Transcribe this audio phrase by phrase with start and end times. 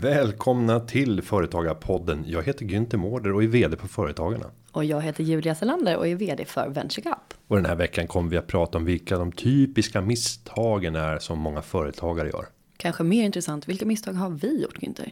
[0.00, 2.24] Välkomna till Företagarpodden.
[2.26, 4.46] Jag heter Günther Mårder och är vd på Företagarna.
[4.72, 7.34] Och jag heter Julia Selander och är vd för VentureGup.
[7.48, 11.38] Och den här veckan kommer vi att prata om vilka de typiska misstagen är som
[11.38, 12.46] många företagare gör.
[12.76, 15.10] Kanske mer intressant, vilka misstag har vi gjort Günther?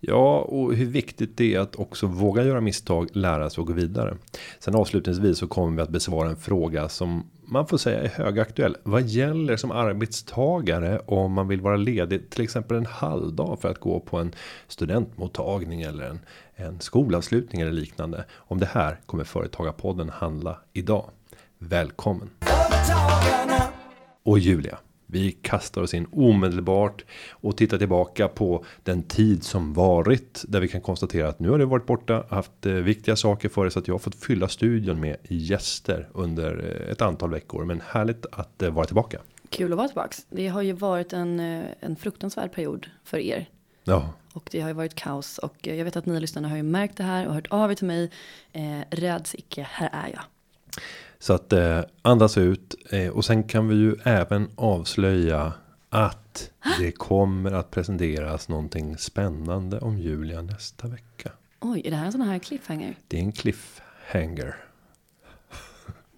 [0.00, 3.72] Ja, och hur viktigt det är att också våga göra misstag, lära sig och gå
[3.72, 4.16] vidare.
[4.58, 8.76] Sen avslutningsvis så kommer vi att besvara en fråga som man får säga är högaktuell.
[8.82, 13.80] Vad gäller som arbetstagare om man vill vara ledig till exempel en halvdag för att
[13.80, 14.32] gå på en
[14.68, 16.20] studentmottagning eller en,
[16.54, 18.24] en skolavslutning eller liknande.
[18.34, 21.10] Om det här kommer Företagarpodden handla idag.
[21.58, 22.30] Välkommen!
[24.22, 24.78] Och Julia.
[25.10, 30.68] Vi kastar oss in omedelbart och tittar tillbaka på den tid som varit där vi
[30.68, 33.88] kan konstatera att nu har det varit borta haft eh, viktiga saker för så att
[33.88, 37.64] jag har fått fylla studion med gäster under eh, ett antal veckor.
[37.64, 39.20] Men härligt att eh, vara tillbaka.
[39.48, 40.26] Kul att vara tillbaks.
[40.30, 41.40] Det har ju varit en,
[41.80, 43.48] en fruktansvärd period för er.
[43.84, 44.12] Ja.
[44.32, 46.96] Och det har ju varit kaos och jag vet att ni lyssnarna har ju märkt
[46.96, 48.10] det här och hört av er till mig.
[48.52, 50.22] Eh, räds icke, här är jag.
[51.18, 55.52] Så att eh, andas ut eh, och sen kan vi ju även avslöja
[55.90, 61.30] att det kommer att presenteras någonting spännande om Julia nästa vecka.
[61.60, 62.94] Oj, är det här en sån här cliffhanger?
[63.08, 64.56] Det är en cliffhanger.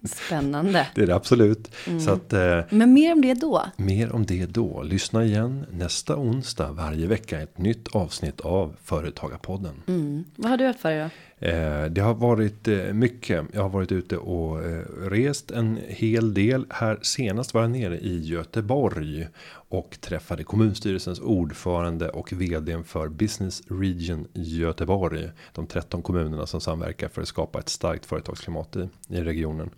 [0.03, 0.87] Spännande.
[0.95, 1.71] Det är det absolut.
[1.87, 1.99] Mm.
[1.99, 3.65] Så att, eh, Men mer om det då.
[3.77, 4.83] Mer om det då.
[4.83, 7.41] Lyssna igen nästa onsdag varje vecka.
[7.41, 9.83] Ett nytt avsnitt av Företagarpodden.
[9.87, 10.23] Mm.
[10.35, 11.09] Vad har du haft för dig då?
[11.43, 13.45] Eh, det har varit eh, mycket.
[13.53, 16.65] Jag har varit ute och eh, rest en hel del.
[16.69, 19.27] Här senast var jag nere i Göteborg.
[19.51, 25.29] Och träffade kommunstyrelsens ordförande och vd för Business Region Göteborg.
[25.53, 29.69] De 13 kommunerna som samverkar för att skapa ett starkt företagsklimat i, i regionen.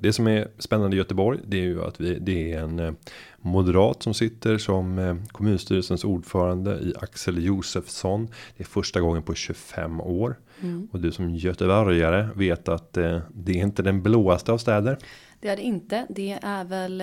[0.00, 2.96] Det som är spännande i Göteborg, det är ju att vi, det är en
[3.40, 8.28] moderat som sitter som kommunstyrelsens ordförande i Axel Josefsson.
[8.56, 10.36] Det är första gången på 25 år.
[10.62, 10.88] Mm.
[10.92, 14.98] Och du som göteborgare vet att det är inte den blåaste av städer.
[15.40, 16.06] Det är det inte.
[16.08, 17.02] Det är väl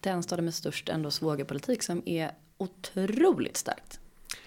[0.00, 4.00] den staden med störst ändå svågerpolitik som är otroligt starkt.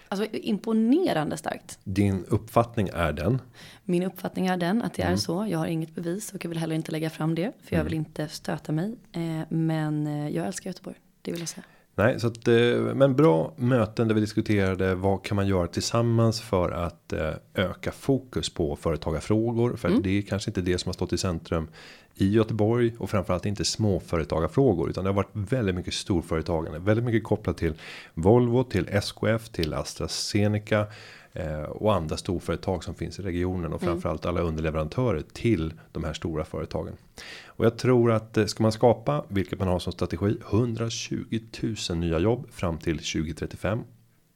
[0.08, 1.78] Alltså imponerande starkt.
[1.84, 3.40] Din uppfattning är den?
[3.84, 5.12] Min uppfattning är den att det mm.
[5.12, 5.46] är så.
[5.50, 7.52] Jag har inget bevis och jag vill heller inte lägga fram det.
[7.62, 7.84] För jag mm.
[7.84, 8.96] vill inte stöta mig.
[9.12, 10.96] Eh, men eh, jag älskar Göteborg.
[11.22, 11.64] Det vill jag säga.
[11.98, 16.40] Nej, så att, eh, men bra möten där vi diskuterade vad kan man göra tillsammans
[16.40, 17.12] för att
[17.54, 19.76] öka fokus på företagarfrågor.
[19.76, 20.02] För mm.
[20.02, 21.68] det är kanske inte det som har stått i centrum
[22.16, 27.24] i Göteborg och framförallt inte småföretagarfrågor utan det har varit väldigt mycket storföretagande, väldigt mycket
[27.24, 27.74] kopplat till
[28.14, 30.86] Volvo, till SKF, till AstraZeneca eh,
[31.68, 33.94] och andra storföretag som finns i regionen och mm.
[33.94, 36.92] framförallt alla underleverantörer till de här stora företagen.
[37.46, 41.40] Och jag tror att eh, ska man skapa, vilket man har som strategi, 120
[41.90, 43.78] 000 nya jobb fram till 2035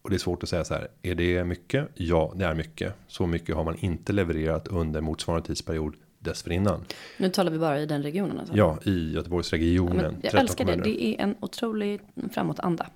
[0.03, 0.88] och det är svårt att säga så här.
[1.03, 1.88] Är det mycket?
[1.94, 2.94] Ja, det är mycket.
[3.06, 6.84] Så mycket har man inte levererat under motsvarande tidsperiod dessförinnan.
[7.19, 8.56] Nu talar vi bara i den regionen alltså.
[8.56, 10.17] Ja, i Göteborgsregionen.
[10.22, 10.84] Ja, jag älskar kommuner.
[10.84, 10.91] det.
[10.91, 12.00] Det är en otrolig
[12.32, 12.87] framåtanda.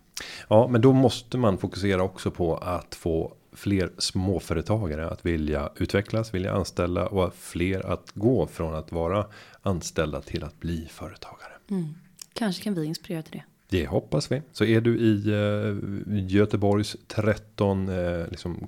[0.49, 6.35] Ja, men då måste man fokusera också på att få fler småföretagare att vilja utvecklas,
[6.35, 9.27] vilja anställa och fler att gå från att vara
[9.63, 11.53] anställda till att bli företagare.
[11.71, 11.95] Mm.
[12.33, 13.45] Kanske kan vi inspirera till det.
[13.69, 14.43] Det hoppas vi.
[14.53, 18.67] Så är du i uh, Göteborgs 13 uh, eh, liksom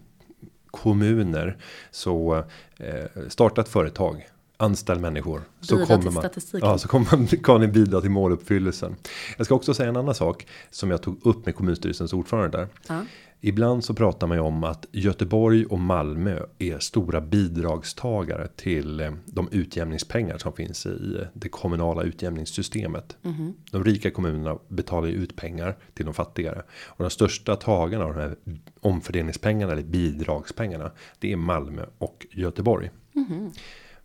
[0.66, 1.56] kommuner
[1.90, 5.42] så uh, starta ett företag anställ människor.
[5.60, 8.96] Så bidra kommer man, ja, så kommer man, kan ni bidra till måluppfyllelsen.
[9.36, 12.68] Jag ska också säga en annan sak som jag tog upp med kommunstyrelsens ordförande där.
[12.88, 13.02] Ja.
[13.40, 19.12] Ibland så pratar man ju om att Göteborg och Malmö är stora bidragstagare till eh,
[19.26, 23.16] de utjämningspengar som finns i eh, det kommunala utjämningssystemet.
[23.22, 23.52] Mm.
[23.70, 28.14] De rika kommunerna betalar ju ut pengar till de fattigare och de största tagarna av
[28.14, 28.36] de här
[28.80, 30.90] omfördelningspengarna eller bidragspengarna.
[31.18, 32.90] Det är Malmö och Göteborg.
[33.14, 33.50] Mm.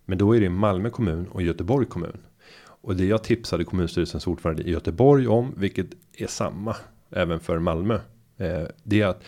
[0.04, 2.18] Men då är det Malmö kommun och Göteborg kommun.
[2.64, 6.76] Och det jag tipsade kommunstyrelsens ordförande i Göteborg om, vilket är samma
[7.10, 7.94] även för Malmö.
[8.36, 9.24] Eh, det är att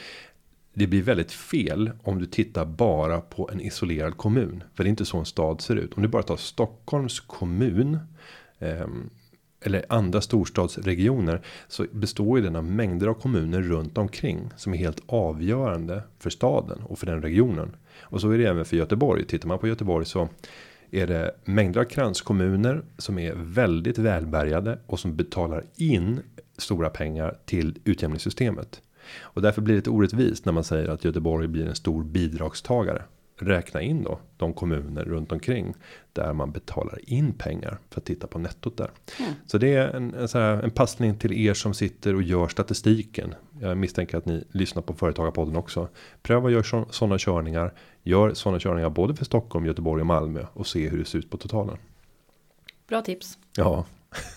[0.75, 4.65] det blir väldigt fel om du tittar bara på en isolerad kommun.
[4.75, 5.95] För det är inte så en stad ser ut.
[5.95, 7.99] Om du bara tar Stockholms kommun.
[8.59, 8.87] Eh,
[9.67, 11.43] eller andra storstadsregioner.
[11.69, 14.51] Så består ju den av mängder av kommuner runt omkring.
[14.57, 17.77] Som är helt avgörande för staden och för den regionen.
[18.01, 19.25] Och så är det även för Göteborg.
[19.25, 20.29] Tittar man på Göteborg så
[20.91, 26.21] är det mängder av kranskommuner som är väldigt välbärgade och som betalar in
[26.59, 28.81] stora pengar till utjämningssystemet.
[29.21, 33.03] Och därför blir det lite orättvist när man säger att Göteborg blir en stor bidragstagare.
[33.39, 35.75] räkna in då de kommuner runt omkring
[36.13, 38.91] där man betalar in pengar för att titta på nettot där.
[39.21, 39.33] Mm.
[39.47, 43.35] Så det är en, en, här, en passning till er som sitter och gör statistiken.
[43.61, 45.89] Jag misstänker att ni lyssnar på företagarpodden också.
[46.23, 47.75] Pröva att göra sådana körningar.
[48.03, 51.31] Gör sådana körningar både för Stockholm, Göteborg och Malmö och se hur det ser ut
[51.31, 51.77] på totalen.
[52.89, 53.39] Bra tips.
[53.57, 53.85] Ja.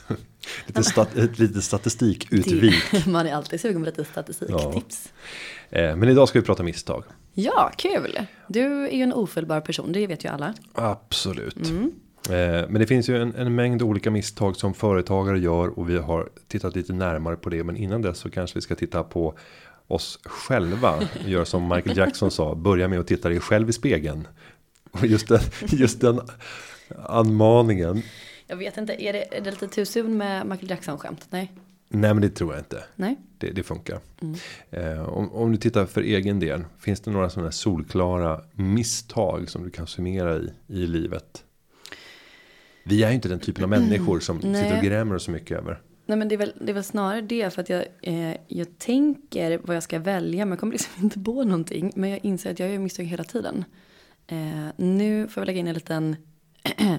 [0.68, 2.84] lite stat, ett litet statistikutvik.
[3.08, 5.14] Man är alltid sugen på lite statistiktips.
[5.70, 5.78] Ja.
[5.78, 7.04] Eh, men idag ska vi prata misstag.
[7.34, 8.20] Ja, kul.
[8.48, 10.54] Du är ju en ofelbar person, det vet ju alla.
[10.74, 11.70] Absolut.
[11.70, 11.92] Mm.
[12.30, 15.98] Eh, men det finns ju en, en, mängd olika misstag som företagare gör och vi
[15.98, 17.64] har tittat lite närmare på det.
[17.64, 19.34] Men innan dess så kanske vi ska titta på
[19.88, 21.00] oss själva.
[21.26, 24.28] Gör som Michael Jackson sa, börja med att titta dig själv i spegeln.
[24.92, 26.22] Och just den, just den
[27.04, 28.02] anmaningen.
[28.48, 31.28] Jag vet inte, är det, är det lite too soon med Michael Jackson-skämt?
[31.30, 31.52] Nej.
[31.90, 32.84] Nej men det tror jag inte.
[32.96, 33.16] Nej.
[33.38, 34.00] Det, det funkar.
[34.22, 34.36] Mm.
[34.70, 36.64] Eh, om, om du tittar för egen del.
[36.80, 41.44] Finns det några sådana solklara misstag som du kan summera i, i livet?
[42.88, 44.64] Vi är ju inte den typen av människor som Nej.
[44.64, 45.82] sitter och grämer så mycket över.
[46.06, 48.78] Nej men det är väl, det är väl snarare det för att jag, eh, jag
[48.78, 51.92] tänker vad jag ska välja men jag kommer liksom inte på någonting.
[51.96, 53.66] Men jag inser att jag gör misstag hela tiden.
[54.28, 56.16] Eh, nu får jag lägga in en liten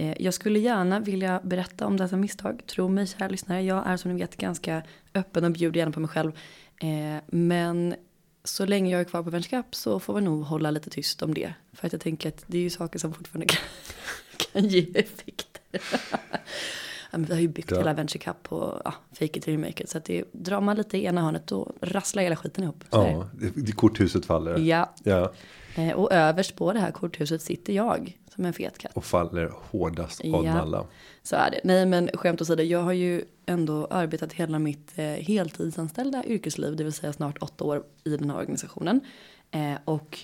[0.00, 2.62] Eh, jag skulle gärna vilja berätta om dessa misstag.
[2.66, 4.82] Tro mig kära lyssnare, jag är som ni vet ganska
[5.14, 6.32] öppen och bjuder gärna på mig själv.
[6.80, 7.94] Eh, men
[8.44, 11.34] så länge jag är kvar på vänskap så får vi nog hålla lite tyst om
[11.34, 11.54] det.
[11.72, 13.60] För att jag tänker att det är ju saker som fortfarande kan,
[14.38, 15.80] kan ge effekter.
[17.12, 17.78] vi har ju byggt ja.
[17.78, 19.88] hela Venture Cup på ja, fake it till make it.
[19.88, 22.84] Så att det, drar man lite i ena hörnet då rasslar hela skiten ihop.
[22.90, 24.58] Ja, det, det korthuset faller.
[24.58, 24.94] Ja.
[25.02, 25.32] ja.
[25.76, 28.92] Eh, och överst på det här korthuset sitter jag som en fet katt.
[28.94, 30.86] Och faller hårdast av ja, alla.
[31.22, 31.60] Så är det.
[31.64, 36.84] Nej men skämt åsido, jag har ju ändå arbetat hela mitt eh, heltidsanställda yrkesliv, det
[36.84, 39.00] vill säga snart åtta år i den här organisationen.
[39.50, 40.18] Eh, och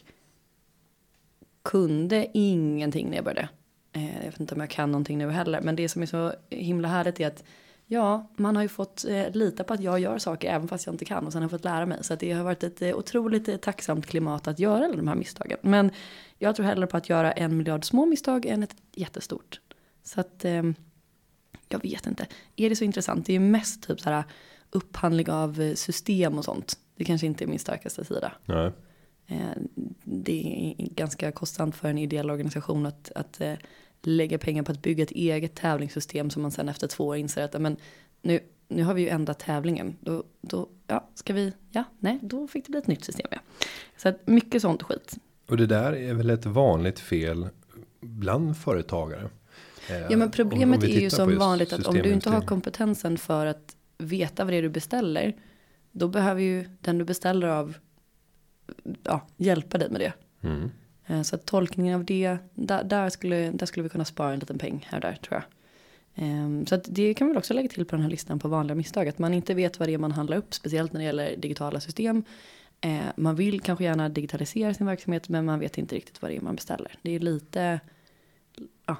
[1.62, 3.48] kunde ingenting när jag började.
[3.94, 6.32] Eh, jag vet inte om jag kan någonting nu heller, men det som är så
[6.50, 7.44] himla härligt är att
[7.86, 10.94] Ja, man har ju fått eh, lita på att jag gör saker även fast jag
[10.94, 11.98] inte kan och sen har jag fått lära mig.
[12.04, 15.58] Så det har varit ett eh, otroligt tacksamt klimat att göra alla de här misstagen.
[15.62, 15.90] Men
[16.38, 19.60] jag tror hellre på att göra en miljard små misstag än ett jättestort.
[20.02, 20.62] Så att eh,
[21.68, 22.26] jag vet inte.
[22.56, 23.26] Är det så intressant?
[23.26, 24.24] Det är ju mest typ så här
[24.70, 26.78] upphandling av system och sånt.
[26.96, 28.32] Det kanske inte är min starkaste sida.
[28.44, 28.72] Nej.
[30.04, 33.40] Det är ganska kostsamt för en ideell organisation att, att
[34.06, 37.42] lägga pengar på att bygga ett eget tävlingssystem som man sen efter två år inser
[37.42, 37.76] att men,
[38.22, 39.96] nu, nu har vi ju ändrat tävlingen.
[40.00, 43.26] Då, då, ja, ska vi, ja, nej, då fick det bli ett nytt system.
[43.30, 43.38] Ja.
[43.96, 45.18] Så att mycket sånt skit.
[45.48, 47.48] Och det där är väl ett vanligt fel
[48.00, 49.30] bland företagare.
[50.10, 53.18] Ja men problemet om, om är ju som vanligt att om du inte har kompetensen
[53.18, 55.36] för att veta vad det är du beställer.
[55.92, 57.74] Då behöver ju den du beställer av
[59.02, 60.12] ja, hjälpa dig med det.
[60.48, 60.70] Mm.
[61.06, 64.38] Eh, så att tolkningen av det, där, där, skulle, där skulle vi kunna spara en
[64.38, 65.42] liten peng här och där tror jag.
[66.14, 68.74] Ehm, så att det kan vi också lägga till på den här listan på vanliga
[68.74, 69.08] misstag.
[69.08, 71.80] Att man inte vet vad det är man handlar upp, speciellt när det gäller digitala
[71.80, 72.24] system.
[72.80, 76.36] Eh, man vill kanske gärna digitalisera sin verksamhet men man vet inte riktigt vad det
[76.36, 76.94] är man beställer.
[77.02, 77.80] Det är lite
[78.86, 78.96] ja,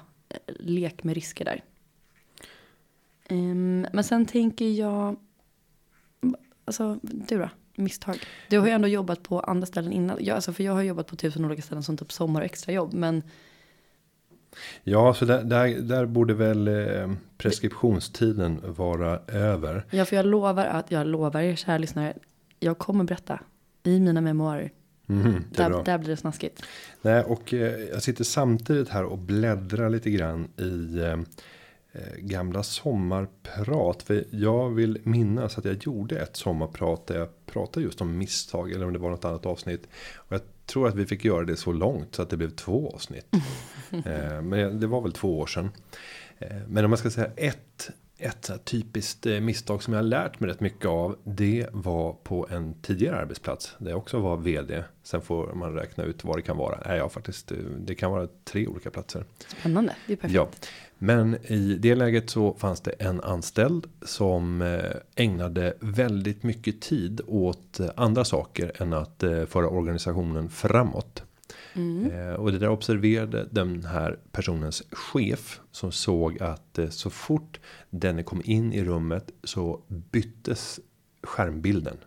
[0.47, 1.63] lek med risker där.
[3.29, 5.15] Ehm, men sen tänker jag,
[6.65, 7.49] alltså du då?
[7.77, 8.19] Misstag.
[8.49, 10.17] Du har ju ändå jobbat på andra ställen innan.
[10.19, 12.93] Ja, alltså för jag har jobbat på tusen olika ställen som typ sommar och extrajobb.
[12.93, 13.23] Men
[14.83, 19.85] Ja, så där, där, där borde väl eh, preskriptionstiden vara över.
[19.89, 22.13] Ja, för jag lovar att jag lovar er kära lyssnare.
[22.59, 23.39] Jag kommer berätta
[23.83, 24.71] i mina memoarer.
[25.09, 26.63] Mm, där, där, blir det snaskigt.
[27.01, 31.17] Nej, och eh, jag sitter samtidigt här och bläddrar lite grann i Eh,
[32.17, 34.03] gamla sommarprat.
[34.03, 38.71] För jag vill minnas att jag gjorde ett sommarprat där jag pratade just om misstag.
[38.71, 39.87] Eller om det var något annat avsnitt.
[40.15, 42.91] Och jag tror att vi fick göra det så långt så att det blev två
[42.95, 43.27] avsnitt.
[44.05, 45.69] Eh, men det var väl två år sedan.
[46.37, 47.89] Eh, men om man ska säga ett.
[48.17, 51.17] Ett typiskt misstag som jag har lärt mig rätt mycket av.
[51.23, 53.75] Det var på en tidigare arbetsplats.
[53.77, 54.83] Där jag också var vd.
[55.03, 56.79] Sen får man räkna ut vad det kan vara.
[56.85, 57.51] Nej, ja, faktiskt.
[57.77, 59.25] Det kan vara tre olika platser.
[59.59, 59.95] Spännande.
[60.07, 60.33] Det är perfekt.
[60.35, 60.49] Ja.
[61.05, 67.21] Men i det läget så fanns det en anställd som eh, ägnade väldigt mycket tid
[67.27, 71.23] åt eh, andra saker än att eh, föra organisationen framåt.
[71.73, 72.35] Mm.
[72.35, 77.59] Och det där observerade den här personens chef som såg att så fort
[77.89, 80.79] den kom in i rummet så byttes
[81.23, 81.97] skärmbilden.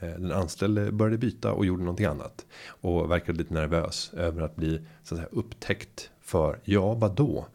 [0.00, 4.80] Den anställde började byta och gjorde någonting annat och verkade lite nervös över att bli
[5.02, 7.46] så att säga upptäckt för ja, vad då?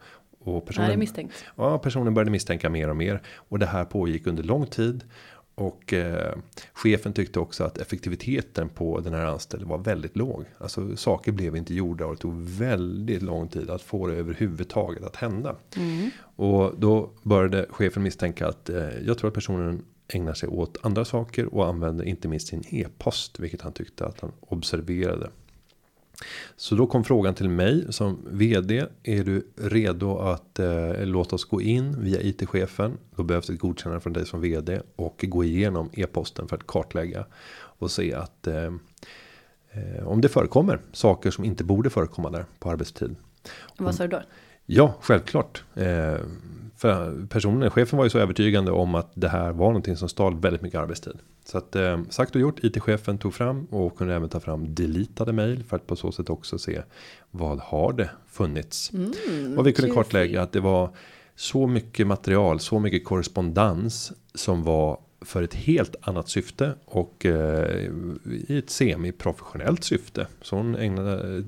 [0.44, 1.28] Och personen, Nej.
[1.56, 3.22] Ja, personen började misstänka mer och mer.
[3.48, 5.04] Och det här pågick under lång tid.
[5.54, 6.34] Och eh,
[6.72, 10.44] chefen tyckte också att effektiviteten på den här anställde var väldigt låg.
[10.58, 15.04] Alltså saker blev inte gjorda och det tog väldigt lång tid att få det överhuvudtaget
[15.04, 15.56] att hända.
[15.76, 16.10] Mm.
[16.36, 21.04] Och då började chefen misstänka att eh, jag tror att personen ägnar sig åt andra
[21.04, 25.30] saker och använder inte minst sin e-post, vilket han tyckte att han observerade.
[26.56, 28.86] Så då kom frågan till mig som vd.
[29.02, 32.98] Är du redo att eh, låta oss gå in via it-chefen?
[33.16, 37.26] Då behövs ett godkännande från dig som vd och gå igenom e-posten för att kartlägga
[37.54, 38.72] och se att eh,
[39.70, 43.16] eh, om det förekommer saker som inte borde förekomma där på arbetstid.
[43.78, 44.22] Vad sa du då?
[44.66, 45.64] Ja, självklart.
[45.74, 46.16] Eh,
[46.76, 50.40] för personen, chefen var ju så övertygande om att det här var någonting som stal
[50.40, 51.18] väldigt mycket arbetstid.
[51.44, 55.32] Så att eh, sagt och gjort, IT-chefen tog fram och kunde även ta fram deletade
[55.32, 56.82] mail för att på så sätt också se
[57.30, 58.92] vad har det funnits.
[58.92, 60.90] Mm, och vi kunde kartlägga att det var
[61.36, 67.90] så mycket material, så mycket korrespondens som var för ett helt annat syfte och eh,
[68.48, 70.26] i ett semi-professionellt syfte.
[70.42, 71.44] Så hon ägnade eh,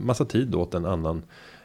[0.00, 1.22] massa tid åt en annan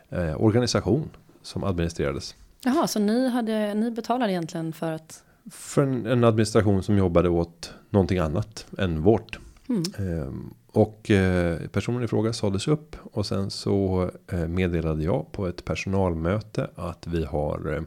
[0.10, 1.10] eh, organisation
[1.42, 2.36] som administrerades.
[2.64, 5.24] Jaha, så ni, hade, ni betalade egentligen för att?
[5.52, 9.40] För en, en administration som jobbade åt någonting annat än vårt.
[9.70, 9.84] Mm.
[9.98, 15.48] Ehm, och eh, personen i fråga sades upp och sen så eh, meddelade jag på
[15.48, 17.82] ett personalmöte att vi har eh,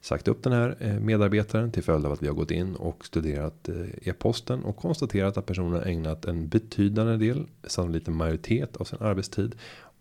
[0.00, 3.06] sagt upp den här eh, medarbetaren till följd av att vi har gått in och
[3.06, 8.84] studerat eh, e-posten och konstaterat att personen ägnat en betydande del, sannolikt en majoritet av
[8.84, 9.54] sin arbetstid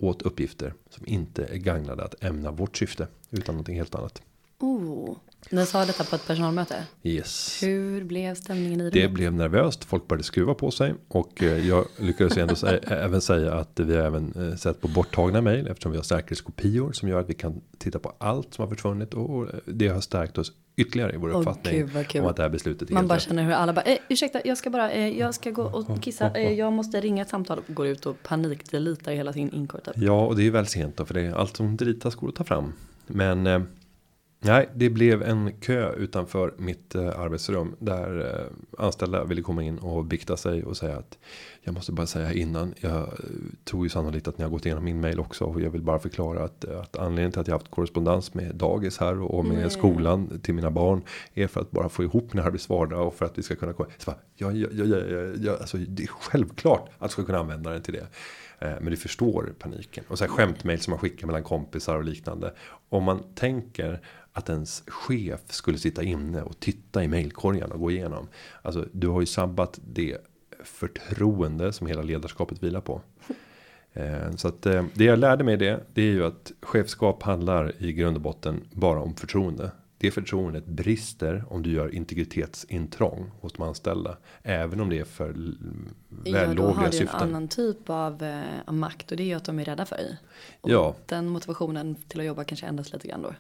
[0.04, 4.22] åt uppgifter som inte är gagnade att ämna vårt syfte utan någonting helt annat.
[4.60, 5.18] Oh,
[5.50, 6.76] ni sa detta på ett personalmöte?
[7.04, 7.64] Yes.
[7.64, 9.02] Hur blev stämningen i det?
[9.02, 9.84] Det blev nervöst.
[9.84, 12.56] Folk började skruva på sig och eh, jag lyckades ändå
[12.88, 16.92] även säga att vi har även eh, sett på borttagna mejl eftersom vi har säkerhetskopior
[16.92, 20.38] som gör att vi kan titta på allt som har försvunnit och det har stärkt
[20.38, 23.24] oss ytterligare i vår uppfattning oh, om att det här beslutet är Man bara rätt.
[23.24, 26.32] känner hur alla bara, eh, ursäkta, jag ska bara, eh, jag ska gå och kissa,
[26.32, 29.88] eh, jag måste ringa ett samtal och går ut och panikdelitar hela sin inkort.
[29.96, 32.36] Ja, och det är väl sent då, för det är allt som delitas går att
[32.36, 32.74] ta fram.
[33.08, 33.62] Men eh,
[34.46, 39.78] Nej, det blev en kö utanför mitt eh, arbetsrum där eh, anställda ville komma in
[39.78, 41.18] och bikta sig och säga att
[41.64, 42.74] jag måste bara säga innan.
[42.80, 43.08] Jag eh,
[43.64, 46.00] tror ju sannolikt att ni har gått igenom min mail också och jag vill bara
[46.00, 49.70] förklara att, att anledningen till att jag haft korrespondens med dagis här och med Nej.
[49.70, 51.02] skolan till mina barn
[51.34, 53.74] är för att bara få ihop min arbetsvardag och för att vi ska kunna.
[53.74, 57.40] Så bara, ja, ja, ja, ja, ja, alltså, det är självklart att jag ska kunna
[57.40, 58.08] använda den till det.
[58.60, 62.54] Men du förstår paniken och så här skämtmail som man skickar mellan kompisar och liknande.
[62.90, 64.02] Om man tänker
[64.34, 68.28] att ens chef skulle sitta inne och titta i mailkorgen och gå igenom.
[68.62, 70.18] Alltså du har ju sabbat det
[70.64, 73.02] förtroende som hela ledarskapet vilar på.
[73.96, 77.84] Eh, så att eh, det jag lärde mig det, det är ju att chefskap handlar
[77.84, 79.72] i grund och botten bara om förtroende.
[79.98, 84.18] Det förtroendet brister om du gör integritetsintrång hos de anställda.
[84.42, 85.36] Även om det är för
[86.10, 86.48] vällovliga syften.
[86.50, 89.34] Ja, då har du en annan typ av, eh, av makt och det är ju
[89.34, 90.18] att de är rädda för dig.
[90.62, 90.96] Och ja.
[91.06, 93.34] den motivationen till att jobba kanske ändras lite grann då.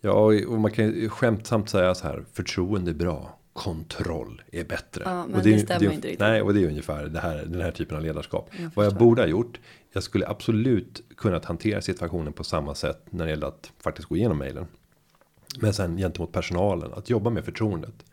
[0.00, 0.12] Ja,
[0.48, 2.24] och man kan ju skämtsamt säga så här.
[2.32, 3.38] Förtroende är bra.
[3.56, 5.02] Kontroll är bättre.
[5.04, 6.20] Ja, men och det, det stämmer det, inte riktigt.
[6.20, 8.50] Nej, och det är ungefär det här, den här typen av ledarskap.
[8.58, 9.60] Jag Vad jag borde ha gjort.
[9.92, 14.16] Jag skulle absolut kunnat hantera situationen på samma sätt när det gäller att faktiskt gå
[14.16, 14.66] igenom mejlen.
[15.60, 18.04] Men sen gentemot personalen att jobba med förtroendet.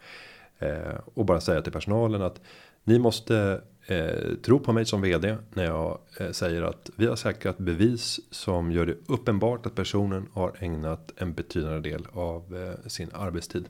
[0.59, 2.41] Eh, och bara säga till personalen att
[2.83, 7.15] ni måste eh, tro på mig som vd när jag eh, säger att vi har
[7.15, 12.88] säkrat bevis som gör det uppenbart att personen har ägnat en betydande del av eh,
[12.88, 13.65] sin arbetstid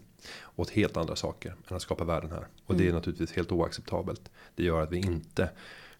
[0.55, 2.77] åt helt andra saker än att skapa värden här och mm.
[2.77, 2.95] det är mm.
[2.95, 4.31] naturligtvis helt oacceptabelt.
[4.55, 5.49] Det gör att vi inte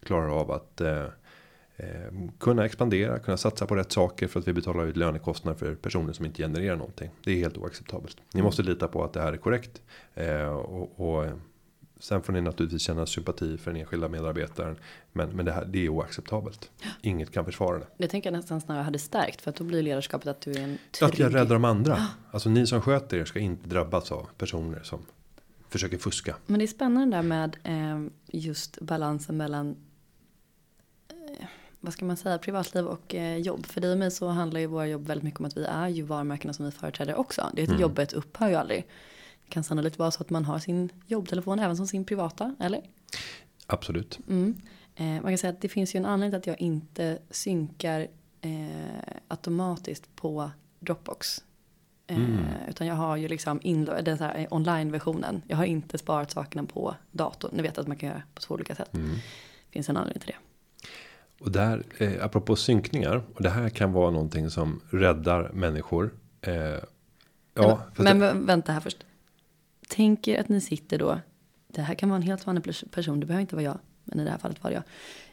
[0.02, 1.04] klarar av att eh,
[1.76, 5.74] eh, kunna expandera, kunna satsa på rätt saker för att vi betalar ut lönekostnader för
[5.74, 7.10] personer som inte genererar någonting.
[7.24, 8.16] Det är helt oacceptabelt.
[8.32, 8.44] Ni mm.
[8.44, 9.82] måste lita på att det här är korrekt
[10.14, 11.26] eh, och, och
[12.04, 14.76] Sen får ni naturligtvis känna sympati för den enskilda medarbetaren.
[15.12, 16.70] Men, men det här det är oacceptabelt.
[17.02, 17.86] Inget kan försvara det.
[17.96, 19.40] Det tänker jag nästan snarare hade stärkt.
[19.40, 21.10] För att då blir ledarskapet att du är en trygg.
[21.10, 22.06] Att jag räddar de andra.
[22.30, 24.98] Alltså ni som sköter er ska inte drabbas av personer som
[25.68, 26.36] försöker fuska.
[26.46, 29.76] Men det är spännande där med eh, just balansen mellan
[31.08, 31.46] eh,
[31.80, 33.66] vad ska man säga, privatliv och eh, jobb.
[33.66, 35.88] För dig och mig så handlar ju våra jobb väldigt mycket om att vi är
[35.88, 37.50] ju varumärkena som vi företräder också.
[37.54, 37.82] Det är ett mm.
[37.82, 38.86] jobbet upphör ju aldrig.
[39.44, 42.82] Det kan sannolikt vara så att man har sin jobbtelefon även som sin privata, eller?
[43.66, 44.18] Absolut.
[44.28, 44.54] Mm.
[44.94, 48.06] Eh, man kan säga att det finns ju en anledning till att jag inte synkar
[48.40, 51.44] eh, automatiskt på Dropbox.
[52.06, 52.44] Eh, mm.
[52.68, 53.60] Utan jag har ju liksom
[54.02, 55.42] den här eh, online-versionen.
[55.48, 57.50] Jag har inte sparat sakerna på datorn.
[57.54, 58.94] Ni vet att man kan göra på två olika sätt.
[58.94, 59.10] Mm.
[59.10, 60.38] Det finns en anledning till det.
[61.44, 63.22] Och där, eh, apropå synkningar.
[63.34, 66.14] Och det här kan vara någonting som räddar människor.
[66.40, 66.54] Eh,
[67.54, 69.04] ja, men, men vänta här först
[69.88, 71.18] tänker att ni sitter då
[71.74, 74.24] det här kan vara en helt vanlig person, det behöver inte vara jag, men i
[74.24, 74.82] det här fallet var det jag.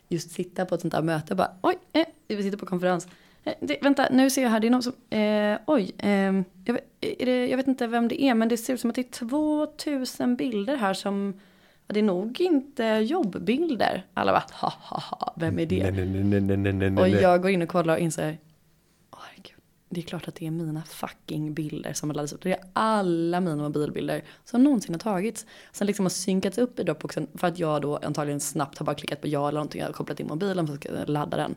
[0.07, 3.07] Just sitta på ett sånt där möte och bara, oj, eh, vi sitter på konferens.
[3.43, 6.09] Eh, det, vänta, nu ser jag här, det är någon som, eh, oj, eh,
[6.65, 9.01] jag, det, jag, vet inte vem det är, men det ser ut som att det
[9.01, 11.39] är 2000 bilder här som,
[11.87, 14.05] det är nog inte jobbbilder.
[14.13, 15.91] Alla bara, ha ha ha, vem är det?
[15.91, 18.37] Nej, nej, nej, och jag går in och kollar och inser,
[19.93, 22.41] det är klart att det är mina fucking bilder som har laddats upp.
[22.41, 25.45] Det är alla mina mobilbilder som någonsin har tagits.
[25.71, 28.95] Sen liksom har synkats upp i Dropboxen för att jag då antagligen snabbt har bara
[28.95, 29.79] klickat på ja eller någonting.
[29.79, 31.55] Jag har kopplat in mobilen för att ladda den.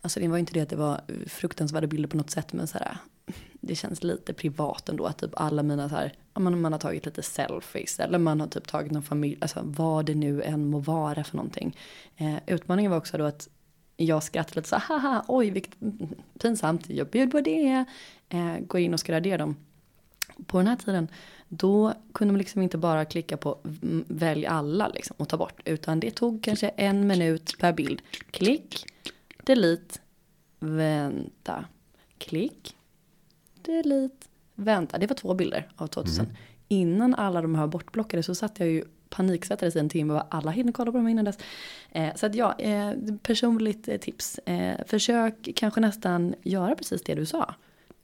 [0.00, 2.78] Alltså det var inte det att det var fruktansvärda bilder på något sätt men så
[2.78, 2.98] här,
[3.60, 7.06] det känns lite privat ändå att typ alla mina så här, man, man har tagit
[7.06, 10.78] lite selfies eller man har typ tagit någon familj, alltså vad det nu än må
[10.78, 11.76] vara för någonting.
[12.16, 13.48] Eh, utmaningen var också då att
[14.00, 15.76] jag skrattar lite så haha, oj vilket
[16.38, 17.84] pinsamt, jag bjöd på det.
[18.28, 19.56] Eh, går in och ska radera dem.
[20.46, 21.08] På den här tiden,
[21.48, 23.58] då kunde man liksom inte bara klicka på
[24.08, 25.60] välj alla liksom och ta bort.
[25.64, 28.02] Utan det tog kanske en minut per bild.
[28.30, 28.86] Klick,
[29.44, 29.98] delete,
[30.58, 31.64] vänta,
[32.18, 32.76] klick,
[33.54, 34.98] delete, vänta.
[34.98, 36.24] Det var två bilder av 2000.
[36.24, 36.36] Mm.
[36.68, 40.50] Innan alla de här bortblockade så satt jag ju paniksättades i en timme och alla
[40.50, 41.38] hinner kolla på dem innan dess.
[41.92, 44.38] Eh, så att ja, eh, personligt eh, tips.
[44.38, 47.54] Eh, försök kanske nästan göra precis det du sa.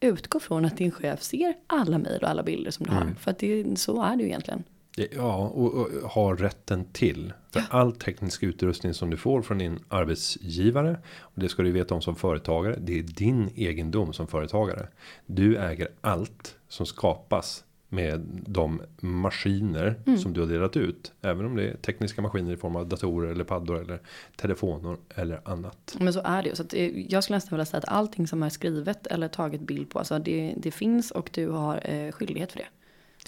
[0.00, 3.08] Utgå från att din chef ser alla mejl och alla bilder som du mm.
[3.08, 3.14] har.
[3.14, 4.64] För att det, så är det ju egentligen.
[4.96, 7.32] Ja, och, och har rätten till.
[7.50, 7.66] För ja.
[7.70, 10.98] all teknisk utrustning som du får från din arbetsgivare.
[11.18, 12.76] Och det ska du veta om som företagare.
[12.80, 14.88] Det är din egendom som företagare.
[15.26, 20.18] Du äger allt som skapas med de maskiner mm.
[20.18, 21.12] som du har delat ut.
[21.22, 24.00] Även om det är tekniska maskiner i form av datorer eller paddor eller
[24.36, 25.96] telefoner eller annat.
[26.00, 26.54] Men så är det ju.
[26.54, 26.72] Så att
[27.10, 29.98] jag skulle nästan vilja säga att allting som är skrivet eller tagit bild på.
[29.98, 32.66] Alltså det, det finns och du har eh, skyldighet för det.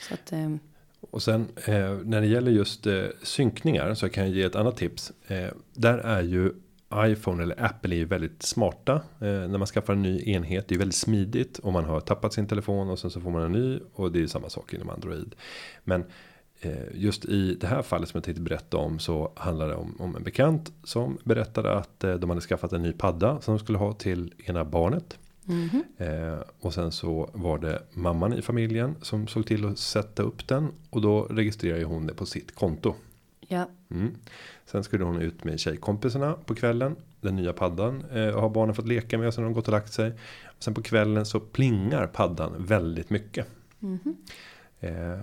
[0.08, 0.54] Så att, eh,
[1.10, 4.76] och sen eh, när det gäller just eh, synkningar så kan jag ge ett annat
[4.76, 5.12] tips.
[5.26, 6.52] Eh, där är ju
[6.98, 10.68] iPhone eller Apple är ju väldigt smarta eh, när man skaffar en ny enhet.
[10.68, 13.42] Det är väldigt smidigt om man har tappat sin telefon och sen så får man
[13.42, 15.34] en ny och det är samma sak inom Android.
[15.84, 16.04] Men
[16.60, 19.96] eh, just i det här fallet som jag tänkte berätta om så handlar det om,
[19.98, 23.58] om en bekant som berättade att eh, de hade skaffat en ny padda som de
[23.58, 25.18] skulle ha till ena barnet.
[25.48, 26.44] Mm -hmm.
[26.60, 30.68] och sen så var det mamman i familjen som såg till att sätta upp den
[30.90, 32.94] och då registrerar hon det på sitt konto.
[33.48, 33.68] Ja.
[33.90, 34.14] Mm.
[34.64, 36.96] Sen skulle hon ut med tjejkompisarna på kvällen.
[37.20, 40.12] Den nya paddan eh, har barnen fått leka med sen de gått och lagt sig.
[40.58, 43.46] Sen på kvällen så plingar paddan väldigt mycket.
[43.82, 44.14] Mm -hmm.
[44.80, 45.20] eh,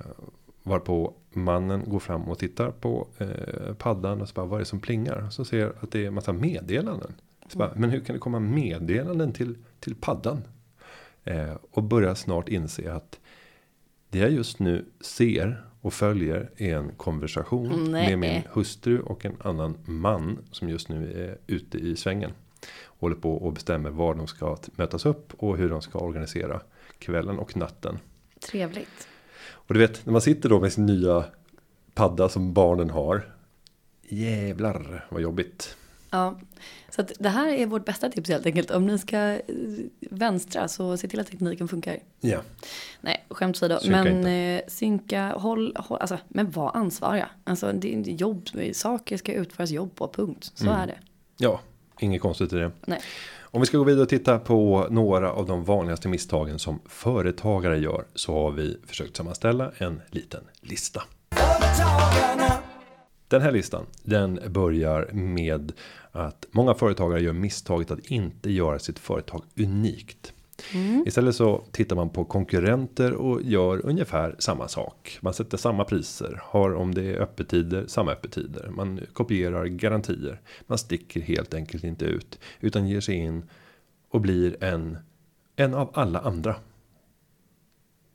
[0.64, 4.66] varpå mannen går fram och tittar på eh, paddan och så bara vad är det
[4.66, 5.30] som plingar?
[5.30, 7.14] Så ser att det är massa meddelanden.
[7.48, 10.42] Så bara, men hur kan det komma meddelanden till, till paddan?
[11.24, 13.20] Eh, och börjar snart inse att
[14.10, 18.08] det jag just nu ser och följer en konversation Nej.
[18.08, 22.32] med min hustru och en annan man som just nu är ute i svängen.
[22.84, 26.62] Håller på och bestämmer var de ska mötas upp och hur de ska organisera
[27.00, 28.00] kvällen och natten.
[28.40, 29.08] Trevligt.
[29.46, 31.26] Och du vet när man sitter då med sin nya
[31.94, 33.36] padda som barnen har.
[34.02, 35.78] Jävlar vad jobbigt.
[36.14, 36.40] Ja,
[36.90, 38.72] så att det här är vårt bästa tips helt enkelt.
[38.72, 39.40] Om ni ska eh,
[40.00, 41.98] vänstra så se till att tekniken funkar.
[42.20, 42.42] Ja.
[43.02, 43.80] Nej, skämt åsido.
[43.86, 47.30] Men eh, synka, håll, håll, alltså, men var ansvariga.
[47.44, 50.52] Alltså det är jobb, saker ska utföras jobb på, punkt.
[50.56, 50.76] Så mm.
[50.76, 50.98] är det.
[51.38, 51.62] Ja,
[52.00, 52.72] inget konstigt i det.
[52.86, 53.00] Nej.
[53.42, 57.80] Om vi ska gå vidare och titta på några av de vanligaste misstagen som företagare
[57.80, 61.04] gör så har vi försökt sammanställa en liten lista.
[63.34, 65.72] Den här listan, den börjar med
[66.14, 70.34] att många företagare gör misstaget att inte göra sitt företag unikt.
[70.74, 71.04] Mm.
[71.08, 75.18] Istället så tittar man på konkurrenter och gör ungefär samma sak.
[75.22, 78.70] Man sätter samma priser, har om det är öppettider, samma öppettider.
[78.70, 80.42] Man kopierar garantier.
[80.68, 83.44] Man sticker helt enkelt inte ut utan ger sig in
[84.10, 84.98] och blir en
[85.56, 86.56] en av alla andra.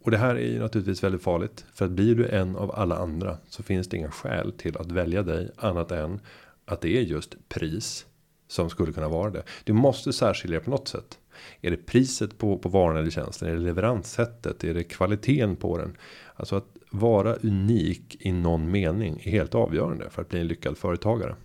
[0.02, 1.66] Och det här är ju naturligtvis väldigt farligt.
[1.74, 4.92] För att blir du en av alla andra så finns det inga skäl till att
[4.92, 6.20] välja dig annat än
[6.68, 8.06] att det är just pris
[8.48, 9.42] som skulle kunna vara det.
[9.64, 11.18] Du måste särskilja på något sätt.
[11.60, 13.48] Är det priset på, på varan eller tjänsten?
[13.48, 14.64] Är det leveranssättet?
[14.64, 15.96] Är det kvaliteten på den?
[16.36, 20.78] Alltså att vara unik i någon mening är helt avgörande för att bli en lyckad
[20.78, 21.36] företagare.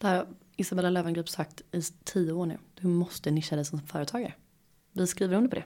[0.00, 0.26] Det har
[0.56, 2.58] Isabella Löwengrip sagt i tio år nu.
[2.80, 4.32] Du måste nischa dig som företagare.
[4.92, 5.64] Vi skriver under på det.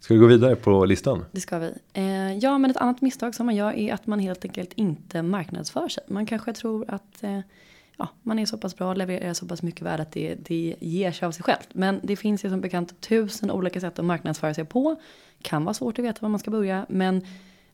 [0.00, 1.24] Ska vi gå vidare på listan?
[1.32, 1.72] Det ska vi.
[1.92, 5.22] Eh, ja, men ett annat misstag som man gör är att man helt enkelt inte
[5.22, 6.04] marknadsför sig.
[6.08, 7.40] Man kanske tror att eh,
[7.96, 10.76] ja, man är så pass bra, och levererar så pass mycket värde att det, det
[10.80, 11.68] ger sig av sig självt.
[11.72, 15.00] Men det finns ju som bekant tusen olika sätt att marknadsföra sig på.
[15.42, 17.26] Kan vara svårt att veta var man ska börja, men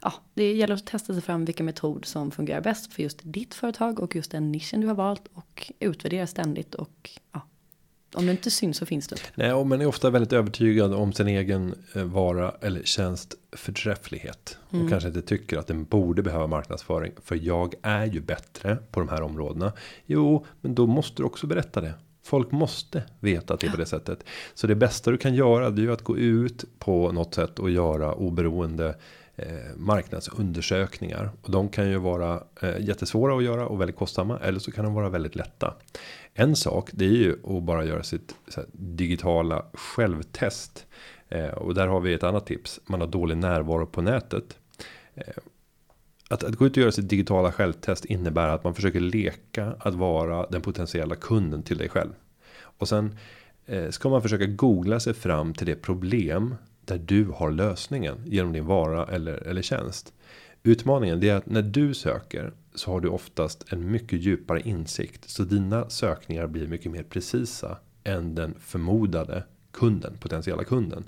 [0.03, 3.55] ja, det gäller att testa sig fram vilken metod som fungerar bäst för just ditt
[3.55, 7.41] företag och just den nischen du har valt och utvärdera ständigt och ja,
[8.15, 9.29] om det inte syns så finns det inte.
[9.35, 14.59] Nej, och man är ofta väldigt övertygad om sin egen eh, vara eller tjänst förträfflighet
[14.71, 14.85] mm.
[14.85, 19.01] och kanske inte tycker att den borde behöva marknadsföring för jag är ju bättre på
[19.01, 19.73] de här områdena.
[20.07, 21.95] Jo, men då måste du också berätta det.
[22.25, 24.25] Folk måste veta att det är på det sättet.
[24.55, 27.71] Så det bästa du kan göra det är att gå ut på något sätt och
[27.71, 28.95] göra oberoende
[29.37, 29.47] eh,
[29.77, 34.73] marknadsundersökningar och de kan ju vara eh, jättesvåra att göra och väldigt kostsamma eller så
[34.73, 35.75] kan de vara väldigt lätta.
[36.35, 40.87] En sak det är ju att bara göra sitt här, digitala självtest
[41.29, 42.81] eh, och där har vi ett annat tips.
[42.87, 44.59] Man har dålig närvaro på nätet.
[45.15, 45.25] Eh,
[46.31, 49.95] att, att gå ut och göra sitt digitala självtest innebär att man försöker leka att
[49.95, 52.13] vara den potentiella kunden till dig själv.
[52.55, 53.19] Och sen
[53.67, 58.53] eh, ska man försöka googla sig fram till det problem där du har lösningen genom
[58.53, 60.13] din vara eller, eller tjänst.
[60.63, 65.43] Utmaningen är att när du söker så har du oftast en mycket djupare insikt så
[65.43, 71.05] dina sökningar blir mycket mer precisa än den förmodade kunden potentiella kunden.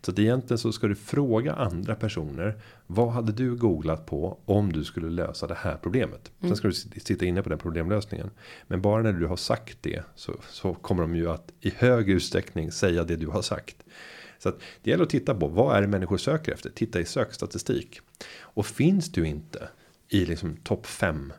[0.00, 2.60] Så att egentligen så ska du fråga andra personer.
[2.86, 6.32] Vad hade du googlat på om du skulle lösa det här problemet?
[6.40, 6.48] Mm.
[6.48, 8.30] Sen ska du sitta inne på den problemlösningen.
[8.66, 12.10] Men bara när du har sagt det så, så kommer de ju att i hög
[12.10, 13.76] utsträckning säga det du har sagt.
[14.38, 16.70] Så att det gäller att titta på vad är det människor söker efter?
[16.70, 18.00] Titta i sökstatistik.
[18.40, 19.68] Och finns du inte
[20.08, 21.32] i liksom topp 5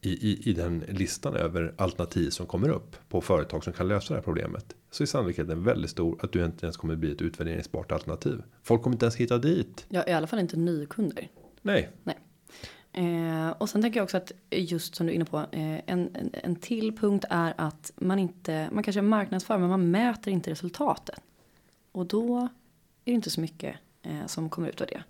[0.00, 4.14] i, i, i den listan över alternativ som kommer upp på företag som kan lösa
[4.14, 4.76] det här problemet.
[4.90, 8.42] Så är sannolikheten väldigt stor att du inte ens kommer bli ett utvärderingsbart alternativ.
[8.62, 9.86] Folk kommer inte ens hitta dit.
[9.88, 11.28] Ja, i alla fall inte nykunder.
[11.62, 11.90] Nej.
[12.02, 12.18] Nej.
[12.92, 15.38] Eh, och sen tänker jag också att just som du är inne på.
[15.38, 19.90] Eh, en, en, en till punkt är att man inte, man kanske marknadsför men man
[19.90, 21.20] mäter inte resultatet.
[21.92, 22.48] Och då är
[23.04, 25.02] det inte så mycket eh, som kommer ut av det.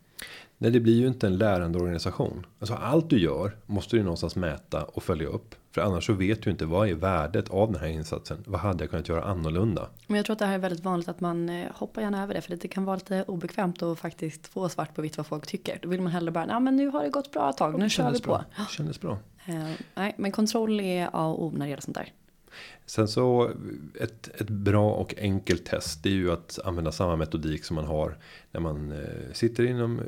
[0.60, 2.46] Nej, det blir ju inte en lärande organisation.
[2.58, 5.54] Alltså allt du gör måste du någonstans mäta och följa upp.
[5.70, 8.44] För annars så vet du inte vad är värdet av den här insatsen.
[8.46, 9.88] Vad hade jag kunnat göra annorlunda?
[10.06, 12.34] Men jag tror att det här är väldigt vanligt att man eh, hoppar gärna över
[12.34, 12.40] det.
[12.40, 15.78] För det kan vara lite obekvämt att faktiskt få svart på vitt vad folk tycker.
[15.82, 17.90] Då vill man hellre bara, ja men nu har det gått bra ett tag, nu
[17.90, 18.26] kör vi på.
[18.26, 18.66] Bra.
[18.70, 19.18] Kändes bra.
[19.48, 22.12] Uh, nej, men kontroll är A och O när det gäller sånt där.
[22.86, 23.50] Sen så
[24.00, 26.02] ett, ett bra och enkelt test.
[26.02, 28.16] Det är ju att använda samma metodik som man har.
[28.52, 29.98] När man eh, sitter inom.
[29.98, 30.04] Eh,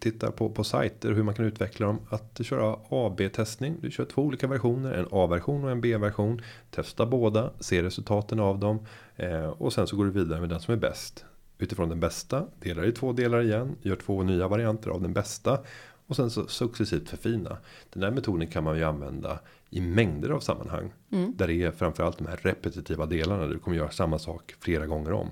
[0.00, 1.12] tittar på, på sajter.
[1.12, 1.98] Hur man kan utveckla dem.
[2.08, 3.76] Att köra AB testning.
[3.80, 4.92] Du kör två olika versioner.
[4.92, 6.42] En A-version och en B-version.
[6.70, 7.50] Testa båda.
[7.60, 8.86] Se resultaten av dem.
[9.16, 11.24] Eh, och sen så går du vidare med den som är bäst.
[11.58, 12.46] Utifrån den bästa.
[12.60, 13.76] Delar i två delar igen.
[13.82, 15.58] Gör två nya varianter av den bästa.
[16.06, 17.56] Och sen så successivt förfina.
[17.92, 19.38] Den här metoden kan man ju använda
[19.70, 20.92] i mängder av sammanhang.
[21.10, 21.36] Mm.
[21.36, 23.42] Där det är framförallt de här repetitiva delarna.
[23.42, 25.28] Där du kommer göra samma sak flera gånger om.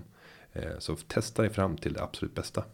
[0.53, 2.65] Eh, så testa dig fram till det absolut bästa.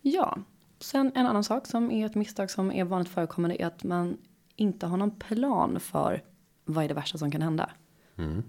[0.00, 0.38] Ja,
[0.80, 4.18] sen en annan sak som är ett misstag som är vanligt förekommande är att man
[4.56, 6.22] inte har någon plan för
[6.64, 7.70] vad är det värsta som kan hända.
[8.16, 8.42] Mm.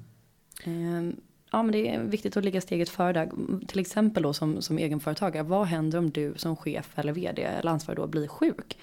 [0.63, 1.15] Ehm,
[1.51, 3.31] ja, men det är viktigt att ligga steget före där.
[3.67, 5.43] Till exempel då som, som egenföretagare.
[5.43, 8.77] Vad händer om du som chef eller vd eller ansvarig då blir sjuk?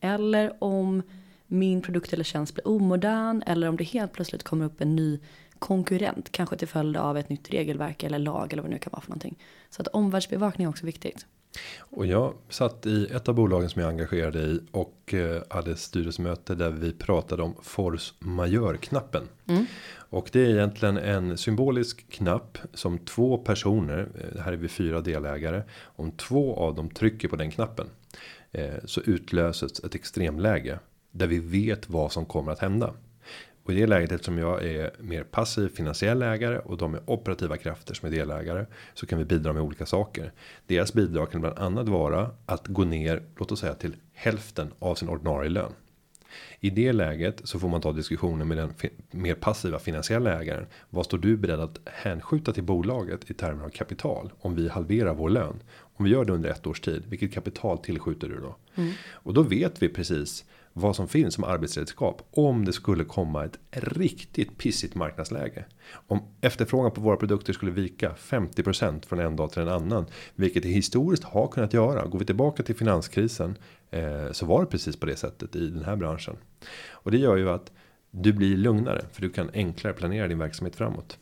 [0.00, 1.02] Eller om
[1.46, 5.20] min produkt eller tjänst blir omodern eller om det helt plötsligt kommer upp en ny
[5.58, 8.90] konkurrent, kanske till följd av ett nytt regelverk eller lag eller vad det nu kan
[8.90, 9.38] vara för någonting.
[9.70, 11.26] Så att omvärldsbevakning är också viktigt.
[11.78, 16.54] Och jag satt i ett av bolagen som jag engagerade i och eh, hade styrelsemöte
[16.54, 19.28] där vi pratade om force majeure knappen.
[19.46, 19.66] Mm.
[19.96, 25.00] Och det är egentligen en symbolisk knapp som två personer, eh, här är vi fyra
[25.00, 27.86] delägare, om två av dem trycker på den knappen
[28.52, 30.78] eh, så utlöses ett extremläge
[31.14, 32.94] där vi vet vad som kommer att hända.
[33.64, 37.56] Och i det läget eftersom jag är mer passiv finansiell ägare och de är operativa
[37.56, 40.32] krafter som är delägare så kan vi bidra med olika saker.
[40.66, 44.94] Deras bidrag kan bland annat vara att gå ner, låt oss säga till hälften av
[44.94, 45.72] sin ordinarie lön.
[46.60, 48.72] I det läget så får man ta diskussionen med den
[49.10, 50.66] mer passiva finansiella ägaren.
[50.90, 55.14] Vad står du beredd att hänskjuta till bolaget i termer av kapital om vi halverar
[55.14, 55.62] vår lön?
[55.96, 58.56] Om vi gör det under ett års tid, vilket kapital tillskjuter du då?
[58.74, 58.92] Mm.
[59.12, 60.44] Och då vet vi precis
[60.76, 65.64] vad som finns som arbetsredskap om det skulle komma ett riktigt pissigt marknadsläge.
[66.06, 70.62] Om efterfrågan på våra produkter skulle vika 50% från en dag till en annan, vilket
[70.62, 72.06] det historiskt har kunnat göra.
[72.06, 73.58] Går vi tillbaka till finanskrisen
[73.90, 76.36] eh, så var det precis på det sättet i den här branschen.
[76.90, 77.72] Och det gör ju att
[78.10, 81.18] du blir lugnare för du kan enklare planera din verksamhet framåt.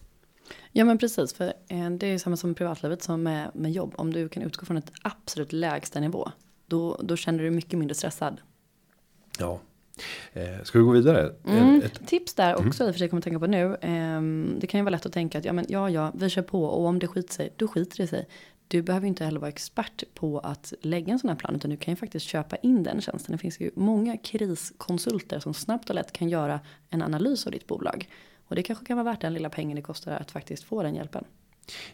[0.73, 3.95] Ja men precis för eh, det är ju samma som privatlivet som med, med jobb.
[3.97, 6.31] Om du kan utgå från ett absolut lägsta nivå.
[6.67, 8.41] Då, då känner du dig mycket mindre stressad.
[9.39, 9.61] Ja.
[10.33, 11.33] Eh, ska vi gå vidare?
[11.47, 12.69] Mm, ett, tips där mm.
[12.69, 12.89] också mm.
[12.89, 13.77] i och för sig kommer tänka på nu.
[13.81, 14.23] Eh,
[14.61, 16.65] det kan ju vara lätt att tänka att ja men ja ja vi kör på
[16.65, 18.29] och om det skiter sig då skiter det sig.
[18.69, 21.77] du behöver inte heller vara expert på att lägga en sån här plan utan du
[21.77, 23.33] kan ju faktiskt köpa in den tjänsten.
[23.33, 27.67] Det finns ju många kriskonsulter som snabbt och lätt kan göra en analys av ditt
[27.67, 28.09] bolag.
[28.49, 30.95] Och det kanske kan vara värt den lilla pengen det kostar att faktiskt få den
[30.95, 31.25] hjälpen.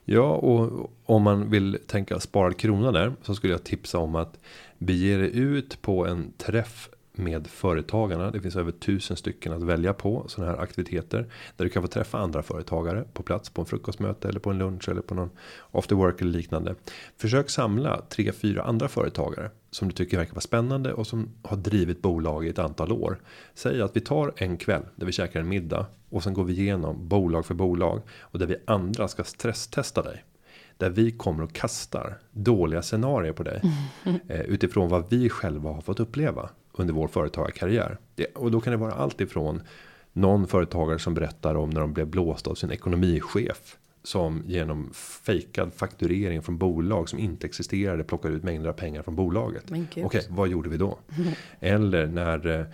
[0.04, 4.38] Ja, och om man vill tänka sparad krona där så skulle jag tipsa om att
[4.78, 8.30] bege dig ut på en träff med företagarna.
[8.30, 11.26] Det finns över tusen stycken att välja på sådana här aktiviteter
[11.56, 14.58] där du kan få träffa andra företagare på plats på en frukostmöte eller på en
[14.58, 15.30] lunch eller på någon
[15.72, 16.74] after work eller liknande.
[17.16, 21.56] Försök samla tre, fyra andra företagare som du tycker verkar vara spännande och som har
[21.56, 23.18] drivit bolag i ett antal år.
[23.54, 26.52] Säg att vi tar en kväll där vi käkar en middag och sen går vi
[26.52, 30.24] igenom bolag för bolag och där vi andra ska stresstesta dig
[30.78, 33.62] där vi kommer och kastar dåliga scenarier på dig
[34.04, 34.20] mm.
[34.28, 37.98] utifrån vad vi själva har fått uppleva under vår företagarkarriär.
[38.14, 39.62] Det, och då kan det vara allt ifrån
[40.12, 45.72] någon företagare som berättar om när de blev blåsta av sin ekonomichef som genom fejkad
[45.74, 49.64] fakturering från bolag som inte existerade plockade ut mängder av pengar från bolaget.
[49.70, 50.98] Okej, okay, vad gjorde vi då?
[51.60, 52.66] Eller när eh,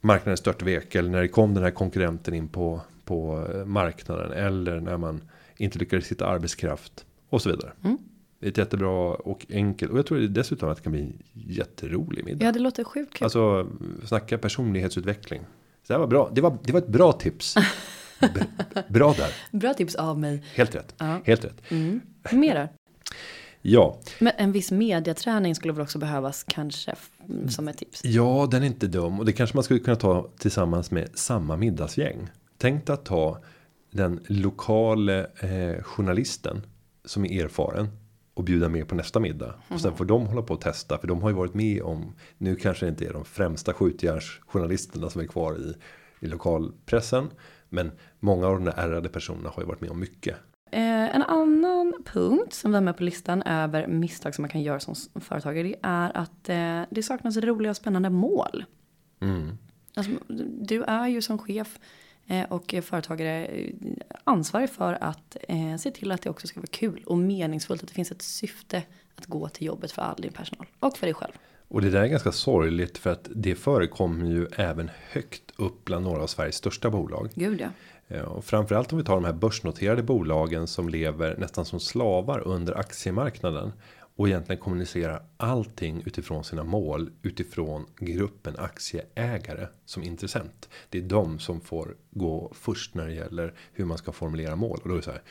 [0.00, 4.80] marknaden störtvek eller när det kom den här konkurrenten in på på eh, marknaden eller
[4.80, 5.20] när man
[5.56, 7.72] inte lyckades hitta arbetskraft och så vidare.
[7.84, 7.98] Mm.
[8.44, 12.44] Ett jättebra och enkelt och jag tror dessutom att det kan bli jätterolig middag.
[12.44, 13.24] Ja, det låter sjukt kul.
[13.24, 13.66] Alltså
[14.04, 15.42] snacka personlighetsutveckling.
[15.86, 16.30] Så det var bra.
[16.34, 17.54] Det var, det var ett bra tips.
[18.88, 19.28] bra där.
[19.58, 20.42] Bra tips av mig.
[20.54, 20.94] Helt rätt.
[20.98, 21.20] Ja.
[21.24, 21.70] Helt rätt.
[21.70, 22.00] Mm.
[22.32, 22.68] Mer
[23.66, 23.98] Ja.
[24.18, 26.94] Men en viss mediaträning skulle väl också behövas kanske
[27.48, 28.04] som ett tips.
[28.04, 31.56] Ja, den är inte dum och det kanske man skulle kunna ta tillsammans med samma
[31.56, 32.28] middagsgäng.
[32.58, 33.38] Tänk att ta
[33.90, 36.62] den lokale eh, journalisten
[37.04, 37.88] som är erfaren
[38.34, 39.54] och bjuda med på nästa middag.
[39.68, 40.98] Och sen får de hålla på och testa.
[40.98, 42.14] För de har ju varit med om.
[42.38, 45.74] Nu kanske det inte är de främsta skjutjärnsjournalisterna som är kvar i,
[46.20, 47.30] i lokalpressen.
[47.68, 50.36] Men många av de där ärrade personerna har ju varit med om mycket.
[50.70, 54.80] Eh, en annan punkt som var med på listan över misstag som man kan göra
[54.80, 55.62] som företagare.
[55.62, 58.64] Det är att eh, det saknas roliga och spännande mål.
[59.20, 59.58] Mm.
[59.94, 60.12] Alltså,
[60.60, 61.78] du är ju som chef
[62.48, 63.74] och företagare eh,
[64.24, 67.82] ansvarig för att eh, se till att det också ska vara kul och meningsfullt.
[67.82, 68.82] Att det finns ett syfte
[69.14, 71.32] att gå till jobbet för all din personal och för dig själv.
[71.68, 76.04] Och det där är ganska sorgligt för att det förekommer ju även högt upp bland
[76.04, 77.30] några av Sveriges största bolag.
[77.34, 78.22] Gud ja.
[78.22, 82.78] Och framförallt om vi tar de här börsnoterade bolagen som lever nästan som slavar under
[82.78, 83.72] aktiemarknaden
[84.16, 90.68] och egentligen kommunicera allting utifrån sina mål utifrån gruppen aktieägare som intressent.
[90.88, 94.80] Det är de som får gå först när det gäller hur man ska formulera mål
[94.82, 95.22] och då är det så här.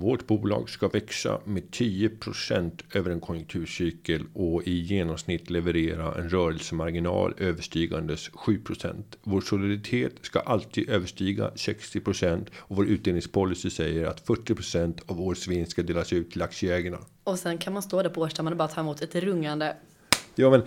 [0.00, 7.34] Vårt bolag ska växa med 10% över en konjunkturcykel och i genomsnitt leverera en rörelsemarginal
[7.38, 9.02] överstigandes 7%.
[9.22, 15.70] Vår soliditet ska alltid överstiga 60% och vår utdelningspolicy säger att 40% av årets vinst
[15.70, 16.98] ska delas ut till aktieägarna.
[17.24, 19.76] Och sen kan man stå där på årsstämman och bara ta emot ett rungande
[20.38, 20.62] Ja men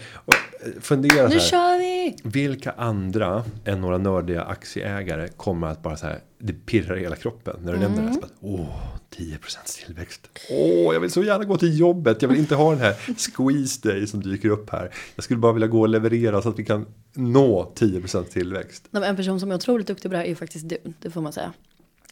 [0.82, 2.18] fundera Nu så här, kör vi!
[2.24, 6.20] Vilka andra än några nördiga aktieägare kommer att bara så här.
[6.40, 7.92] Det pirrar i hela kroppen när du mm.
[7.92, 8.14] nämner det.
[8.14, 10.28] Så åh, 10% tillväxt.
[10.50, 12.22] Åh, jag vill så gärna gå till jobbet.
[12.22, 14.94] Jag vill inte ha den här squeeze day som dyker upp här.
[15.16, 18.88] Jag skulle bara vilja gå och leverera så att vi kan nå 10% tillväxt.
[18.92, 20.78] En person som är otroligt duktig på det här är faktiskt du.
[21.00, 21.54] Det får man säga.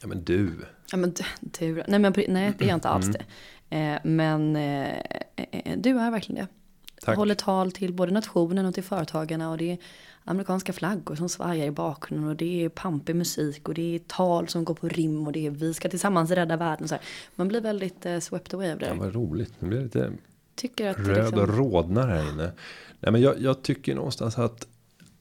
[0.02, 0.52] Ja men du.
[0.92, 1.84] Ja men du.
[1.88, 3.16] Nej men nej det är inte alls mm.
[3.18, 3.26] det.
[3.70, 4.90] Eh, men eh,
[5.36, 6.48] eh, du är verkligen det.
[7.02, 7.18] Tack.
[7.18, 9.78] Håller tal till både nationen och till företagarna och det är
[10.24, 14.48] amerikanska flaggor som svajar i bakgrunden och det är pampig musik och det är tal
[14.48, 16.88] som går på rim och det är vi ska tillsammans rädda världen.
[16.88, 17.04] Så här.
[17.36, 18.86] Man blir väldigt uh, swept away av det.
[18.86, 19.54] Ja, vad roligt.
[19.60, 20.12] Nu blir lite
[20.56, 21.40] tycker att röd liksom...
[21.40, 22.52] och rodnar här inne.
[23.00, 24.68] Nej, men jag, jag tycker någonstans att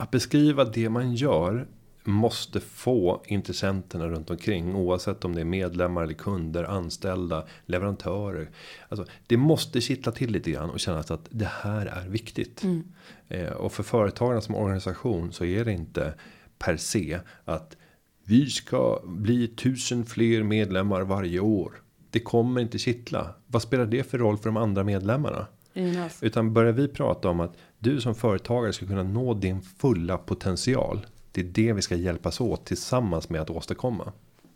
[0.01, 1.67] att beskriva det man gör
[2.09, 8.51] måste få intressenterna runt omkring oavsett om det är medlemmar eller kunder, anställda, leverantörer.
[8.89, 12.65] Alltså, det måste kittla till lite grann och kännas att det här är viktigt.
[12.65, 12.85] Mm.
[13.29, 16.15] Eh, och för företagarna som organisation så är det inte
[16.59, 17.77] per se att
[18.25, 21.73] vi ska bli tusen fler medlemmar varje år.
[22.11, 23.35] Det kommer inte kittla.
[23.47, 25.47] Vad spelar det för roll för de andra medlemmarna?
[25.75, 26.15] Enough.
[26.21, 31.07] Utan börjar vi prata om att du som företagare ska kunna nå din fulla potential
[31.33, 34.13] det är det vi ska hjälpas åt tillsammans med att åstadkomma.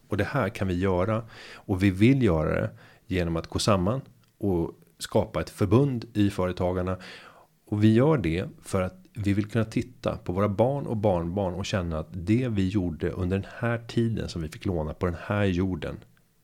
[0.08, 2.70] Och det här kan vi göra och vi vill göra det
[3.06, 4.00] genom att gå samman
[4.38, 6.96] och skapa ett förbund i företagarna.
[7.66, 11.54] Och vi gör det för att vi vill kunna titta på våra barn och barnbarn
[11.54, 15.06] och känna att det vi gjorde under den här tiden som vi fick låna på
[15.06, 15.96] den här jorden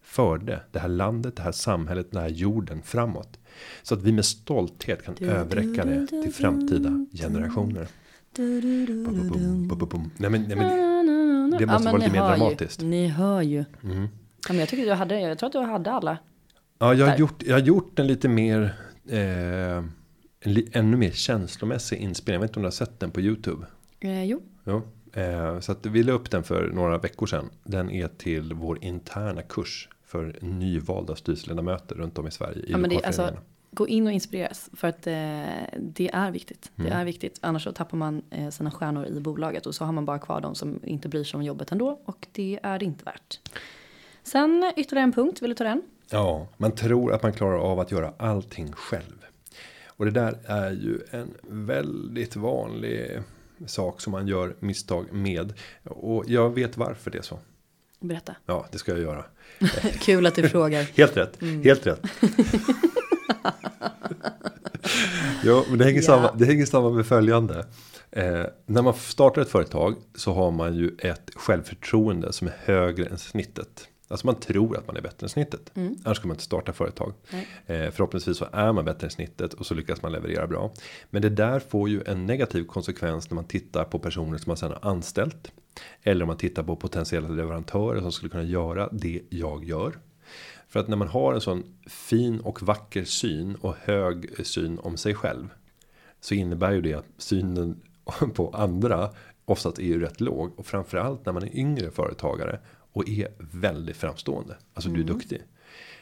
[0.03, 3.39] förde det här landet, det här samhället, den här jorden framåt.
[3.83, 7.89] Så att vi med stolthet kan överräcka det till framtida generationer.
[10.17, 10.99] Nej men, nej, men
[11.59, 12.83] det måste ja, vara lite mer dramatiskt.
[12.83, 13.65] Ju, ni hör ju.
[13.83, 14.03] Mm.
[14.49, 16.19] Ja, men jag tycker du hade, jag tror att du hade alla.
[16.79, 17.19] Ja, jag har, Där.
[17.19, 18.75] gjort, jag har gjort en lite mer,
[19.09, 19.19] eh,
[20.41, 22.35] en li, ännu mer känslomässig inspelning.
[22.35, 23.67] Jag vet inte om du har sett den på YouTube.
[24.01, 24.83] Eh, jo, Jo.
[25.13, 27.51] Eh, så att vi la upp den för några veckor sedan.
[27.65, 32.63] Den är till vår interna kurs för nyvalda styrelseledamöter runt om i Sverige.
[32.63, 33.37] I Ja, men det alltså-.
[33.79, 35.13] Gå in och inspireras för att eh,
[35.79, 36.71] det är viktigt.
[36.77, 36.91] Mm.
[36.91, 37.39] Det är viktigt.
[37.43, 40.41] Annars så tappar man eh, sina stjärnor i bolaget och så har man bara kvar
[40.41, 43.41] de som inte bryr sig om jobbet ändå och det är det inte värt.
[44.23, 45.83] Sen ytterligare en punkt, vill du ta den?
[46.11, 49.25] Ja, man tror att man klarar av att göra allting själv.
[49.87, 51.35] Och det där är ju en
[51.67, 53.19] väldigt vanlig
[53.67, 55.53] sak som man gör misstag med.
[55.85, 57.39] Och jag vet varför det är så.
[58.01, 58.35] Berätta.
[58.47, 59.25] Ja, det ska jag göra.
[60.01, 60.83] Kul att du frågar.
[60.97, 61.63] Helt rätt, Mm.
[61.63, 62.01] helt rätt.
[65.45, 66.07] ja, men det hänger, Ja.
[66.07, 67.67] samman, det hänger samman med följande.
[68.11, 73.07] Eh, när man startar ett företag så har man ju ett självförtroende som är högre
[73.07, 73.89] än snittet.
[74.11, 75.71] Alltså man tror att man är bättre än snittet.
[75.75, 75.97] Mm.
[76.05, 77.13] Annars ska man inte starta företag.
[77.67, 80.73] Eh, förhoppningsvis så är man bättre än snittet och så lyckas man leverera bra.
[81.11, 84.57] Men det där får ju en negativ konsekvens när man tittar på personer som man
[84.57, 85.53] sedan har anställt.
[86.03, 89.99] Eller om man tittar på potentiella leverantörer som skulle kunna göra det jag gör.
[90.69, 94.97] För att när man har en sån fin och vacker syn och hög syn om
[94.97, 95.49] sig själv.
[96.21, 97.81] Så innebär ju det att synen
[98.35, 99.11] på andra
[99.45, 100.59] oftast är ju rätt låg.
[100.59, 102.61] Och framförallt när man är yngre företagare
[102.93, 104.57] och är väldigt framstående.
[104.75, 105.43] Alltså du är duktig.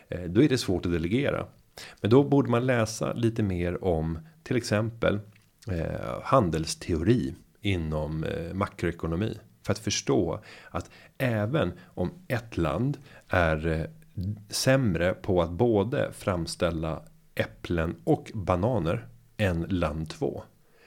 [0.09, 1.47] Eh, Då är det svårt att delegera.
[2.01, 5.21] Men då borde man läsa lite mer om till exempel
[5.69, 9.39] eh, handelsteori inom eh, makroekonomi.
[9.63, 12.99] För att förstå att även om ett land
[13.29, 13.87] är eh,
[14.49, 17.03] sämre på att både framställa
[17.35, 20.43] äpplen och bananer än land 2.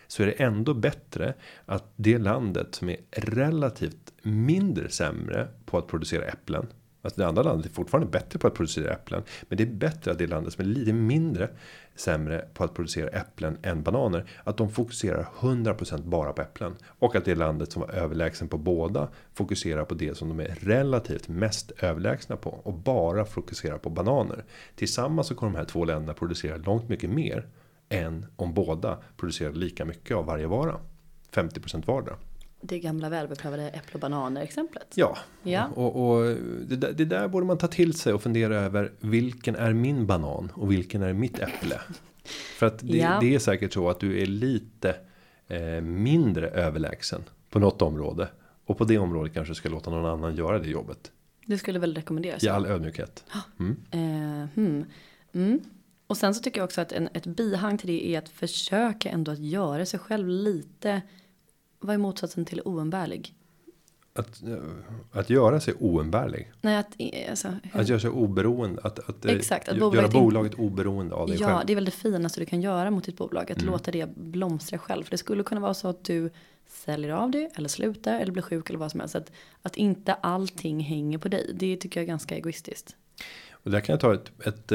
[0.07, 1.33] Så är det ändå bättre
[1.65, 6.67] att det landet som är relativt mindre sämre på att producera äpplen.
[7.01, 9.23] Alltså det andra landet är fortfarande bättre på att producera äpplen.
[9.41, 11.49] Men det är bättre att det landet som är lite mindre
[11.95, 14.29] sämre på att producera äpplen än bananer.
[14.43, 16.75] Att de fokuserar 100% bara på äpplen.
[16.85, 20.57] Och att det landet som var överlägsen på båda fokuserar på det som de är
[20.61, 22.49] relativt mest överlägsna på.
[22.49, 24.43] Och bara fokuserar på bananer.
[24.75, 27.47] Tillsammans så kommer de här två länderna producera långt mycket mer.
[27.89, 30.75] Än om båda producerar lika mycket av varje vara.
[31.31, 32.15] 50% vardera.
[32.61, 34.93] Det gamla välbeprövade äpple och bananer exemplet.
[34.95, 35.67] Ja, Ja.
[35.75, 36.25] och, och
[36.67, 40.07] det, där, det där borde man ta till sig och fundera över vilken är min
[40.07, 41.79] banan och vilken är mitt äpple.
[42.57, 43.17] För att det, Ja.
[43.21, 44.95] det är säkert så att du är lite
[45.47, 48.27] eh, mindre överlägsen på något område.
[48.65, 51.11] Och på det området kanske ska låta någon annan göra det jobbet.
[51.45, 52.43] Det skulle väl rekommenderas.
[52.43, 53.23] I all ödmjukhet.
[53.59, 53.75] Mm.
[53.91, 54.85] Eh, hmm.
[55.33, 55.59] mm.
[56.07, 59.09] Och sen så tycker jag också att en, ett bihang till det är att försöka
[59.09, 61.01] ändå att göra sig själv lite.
[61.79, 63.33] Vad är motsatsen till oumbärlig?
[64.13, 64.57] Att, eh,
[65.11, 66.51] att göra sig oumbärlig.
[66.61, 68.81] Nej, att eh, alltså, hur- Att göra sig oberoende.
[68.83, 71.67] Att, att, eh, Exakt, att bolaget göra bolaget oberoende av dig Ja, själv.
[71.67, 73.51] det är väl det finaste du kan göra mot ditt bolag.
[73.51, 73.71] Att Mm.
[73.71, 75.03] låta det blomstra själv.
[75.03, 76.29] För det skulle kunna vara så att du
[76.67, 79.15] säljer av det eller slutar eller blir sjuk eller vad som helst.
[79.15, 81.51] Att, att inte allting hänger på dig.
[81.59, 82.95] Det tycker jag är ganska egoistiskt.
[83.51, 84.71] Och där kan jag ta ett, ett,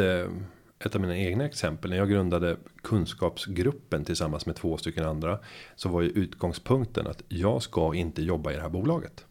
[0.87, 1.90] ett av mina egna exempel.
[1.90, 5.38] När jag grundade kunskapsgruppen tillsammans med två stycken andra.
[5.77, 9.25] Så var ju utgångspunkten att jag ska inte jobba i det här bolaget.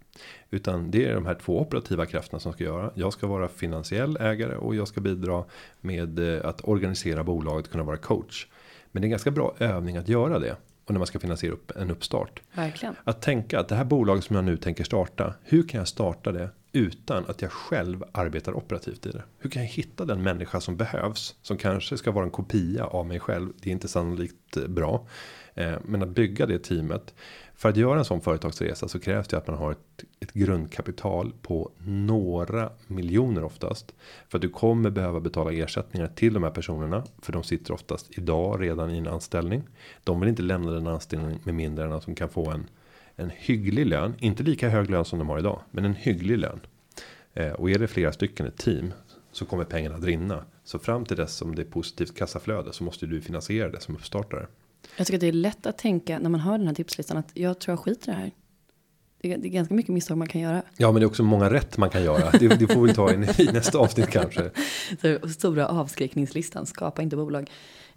[0.49, 2.91] Utan det är de här två operativa krafterna som ska göra.
[2.95, 5.43] Jag ska vara finansiell ägare och jag ska bidra
[5.81, 8.47] med eh, att organisera bolaget, kunna vara coach.
[8.91, 10.55] Men det är en ganska bra övning att göra det.
[10.85, 12.41] Och när man ska finansiera upp en uppstart.
[12.53, 12.95] Verkligen.
[13.03, 15.33] Att tänka att det här bolaget som jag nu tänker starta.
[15.43, 19.23] Hur kan jag starta det utan att jag själv arbetar operativt i det?
[19.39, 21.35] Hur kan jag hitta den människa som behövs?
[21.41, 23.53] Som kanske ska vara en kopia av mig själv.
[23.61, 25.07] Det är inte sannolikt eh, bra.
[25.53, 27.13] Eh, men att bygga det teamet.
[27.55, 31.33] För att göra en sån företagsresa så krävs det att man har ett, ett grundkapital
[31.41, 33.93] på några miljoner oftast.
[34.29, 37.03] För att du kommer behöva betala ersättningar till de här personerna.
[37.21, 39.63] För de sitter oftast idag redan i en anställning.
[40.03, 42.67] De vill inte lämna den anställningen med mindre än att de kan få en
[43.15, 46.59] en hygglig lön, inte lika hög lön som de har idag, men en hygglig lön.
[47.33, 48.93] Eh, och är det flera stycken ett team
[49.31, 50.45] så kommer pengarna att rinna.
[50.63, 53.95] Så fram till dess som det är positivt kassaflöde så måste du finansiera det som
[53.95, 54.47] uppstartare.
[54.97, 57.31] Jag tycker att det är lätt att tänka när man hör den här tipslistan att
[57.33, 58.31] jag tror jag skiter i det här.
[59.21, 60.63] Det är, det är ganska mycket misstag man kan göra.
[60.77, 62.31] Ja, men det är också många rätt man kan göra.
[62.31, 64.51] Det, det får vi ta in i nästa avsnitt kanske.
[65.01, 67.49] Så stora avskräckningslistan, skapa inte bolag.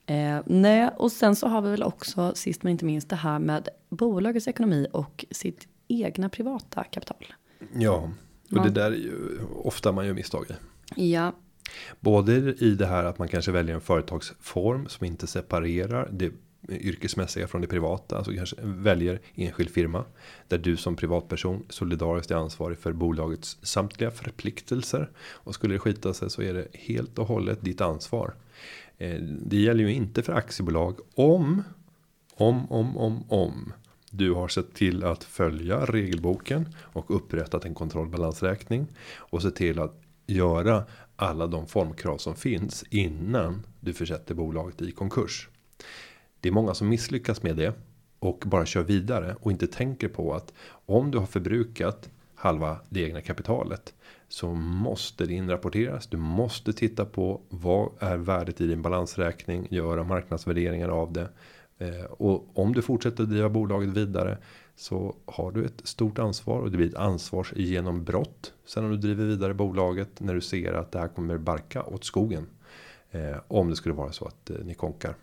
[0.07, 3.38] Eh, nej, och sen så har vi väl också sist men inte minst det här
[3.38, 7.34] med bolagets ekonomi och sitt egna privata kapital.
[7.74, 8.11] Ja, och
[8.59, 8.62] Ja.
[8.62, 10.46] det där är ju ofta man gör misstag
[10.96, 11.12] i.
[11.12, 11.32] Ja,
[12.00, 16.09] Både i det här att man kanske väljer en företagsform som inte separerar.
[16.12, 16.32] Det
[16.68, 18.16] yrkesmässiga från det privata.
[18.16, 20.04] Alltså kanske väljer enskild firma.
[20.48, 25.11] Där du som privatperson solidariskt är ansvarig för bolagets samtliga förpliktelser.
[25.18, 28.34] Och skulle det skita sig så är det helt och hållet ditt ansvar.
[28.99, 31.62] Eh, det gäller ju inte för aktiebolag om,
[32.34, 33.72] om, om, om, om
[34.11, 38.86] du har sett till att följa regelboken och upprättat en kontrollbalansräkning
[39.16, 40.84] och se till att göra
[41.16, 45.49] alla de formkrav som finns innan du försätter bolaget i konkurs.
[46.40, 47.74] Det är många som misslyckas med det
[48.18, 50.53] och bara kör vidare och inte tänker på att
[50.86, 53.94] om du har förbrukat halva det egna kapitalet
[54.29, 56.07] så måste det inrapporteras.
[56.07, 61.29] Du måste titta på vad är värdet i din balansräkning, göra marknadsvärderingar av det
[61.79, 64.39] eh, och om du fortsätter driva bolaget vidare
[64.74, 68.53] så har du ett stort ansvar och det blir ett ansvarsgenombrott.
[68.66, 72.05] Sen om du driver vidare bolaget när du ser att det här kommer barka åt
[72.05, 72.47] skogen.
[73.11, 75.14] Eh, om det skulle vara så att eh, ni konkar.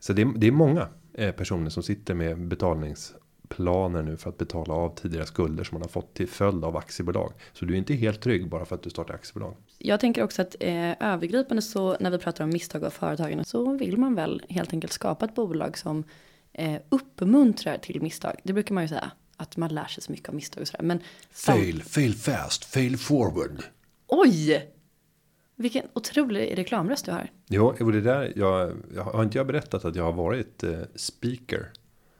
[0.00, 0.88] Så det är, många
[1.36, 3.14] personer som sitter med betalnings
[3.48, 6.76] betalningsplaner nu för att betala av tidigare skulder som man har fått till följd av
[6.76, 7.32] aktiebolag.
[7.52, 9.56] Så du är inte helt trygg bara för att du startar aktiebolag.
[9.78, 13.76] Jag tänker också att eh, övergripande så när vi pratar om misstag av företagen så
[13.76, 16.04] vill man väl helt enkelt skapa ett bolag som
[16.52, 18.34] eh, uppmuntrar till misstag.
[18.44, 20.84] Det brukar man ju säga att man lär sig så mycket av misstag och sådär.
[20.84, 23.62] Men fail, fail fast, fail forward.
[24.06, 24.68] Oj!
[25.56, 27.30] Vilken otrolig reklamröst du har.
[27.48, 30.78] Ja, och det där, jag, jag har inte jag berättat att jag har varit eh,
[30.94, 31.72] speaker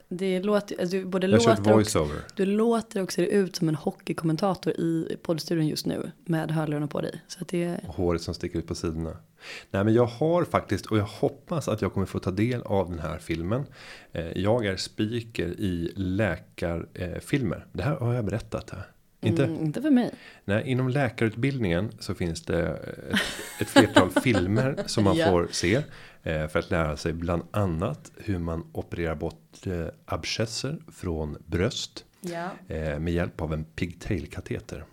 [0.09, 4.73] det låter, alltså, du både låter och, du låter och ser ut som en hockeykommentator
[4.73, 7.23] i poddstudion just nu med hörlurarna på dig.
[7.27, 7.81] Så att det...
[7.87, 9.17] Och håret som sticker ut på sidorna.
[9.71, 12.91] Nej men jag har faktiskt och jag hoppas att jag kommer få ta del av
[12.91, 13.65] den här filmen.
[14.13, 17.67] Eh, jag är speaker i läkarfilmer.
[17.73, 18.87] Det här har jag berättat här.
[19.21, 19.45] Inte?
[19.45, 20.11] Mm, inte för mig.
[20.45, 23.21] Nej, inom läkarutbildningen så finns det ett,
[23.61, 25.31] ett flertal filmer som man ja.
[25.31, 25.83] får se.
[26.23, 32.05] Eh, för att lära sig bland annat hur man opererar bort eh, abscesser från bröst.
[32.21, 32.51] Ja.
[32.69, 34.85] Eh, med hjälp av en pigtail-kateter.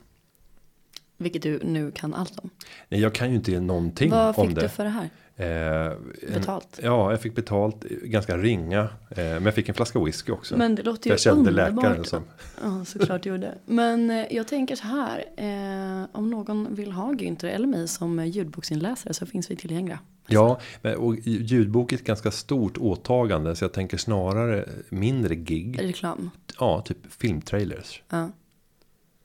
[1.18, 2.50] Vilket du nu kan allt om.
[2.90, 4.34] Nej, jag kan ju inte någonting om det.
[4.38, 5.10] Vad fick du för det här?
[5.38, 5.94] Eh,
[6.34, 6.80] betalt?
[6.80, 8.82] En, ja, jag fick betalt ganska ringa.
[8.82, 10.58] Eh, men jag fick en flaska whisky också.
[10.58, 11.84] Men det låter ju jag kände underbart.
[11.84, 12.24] läkaren som.
[12.64, 13.56] Ja, såklart gjorde.
[13.66, 15.26] Men eh, jag tänker så här.
[15.38, 20.00] Eh, om någon vill ha Günther eller mig som ljudboksinläsare så finns vi tillgängliga.
[20.28, 20.60] Ja,
[20.98, 23.56] och ljudbok är ett ganska stort åtagande.
[23.56, 25.82] Så jag tänker snarare mindre gig.
[25.82, 26.32] Reklam.
[26.60, 28.04] Ja, typ filmtrailers.
[28.10, 28.30] Ja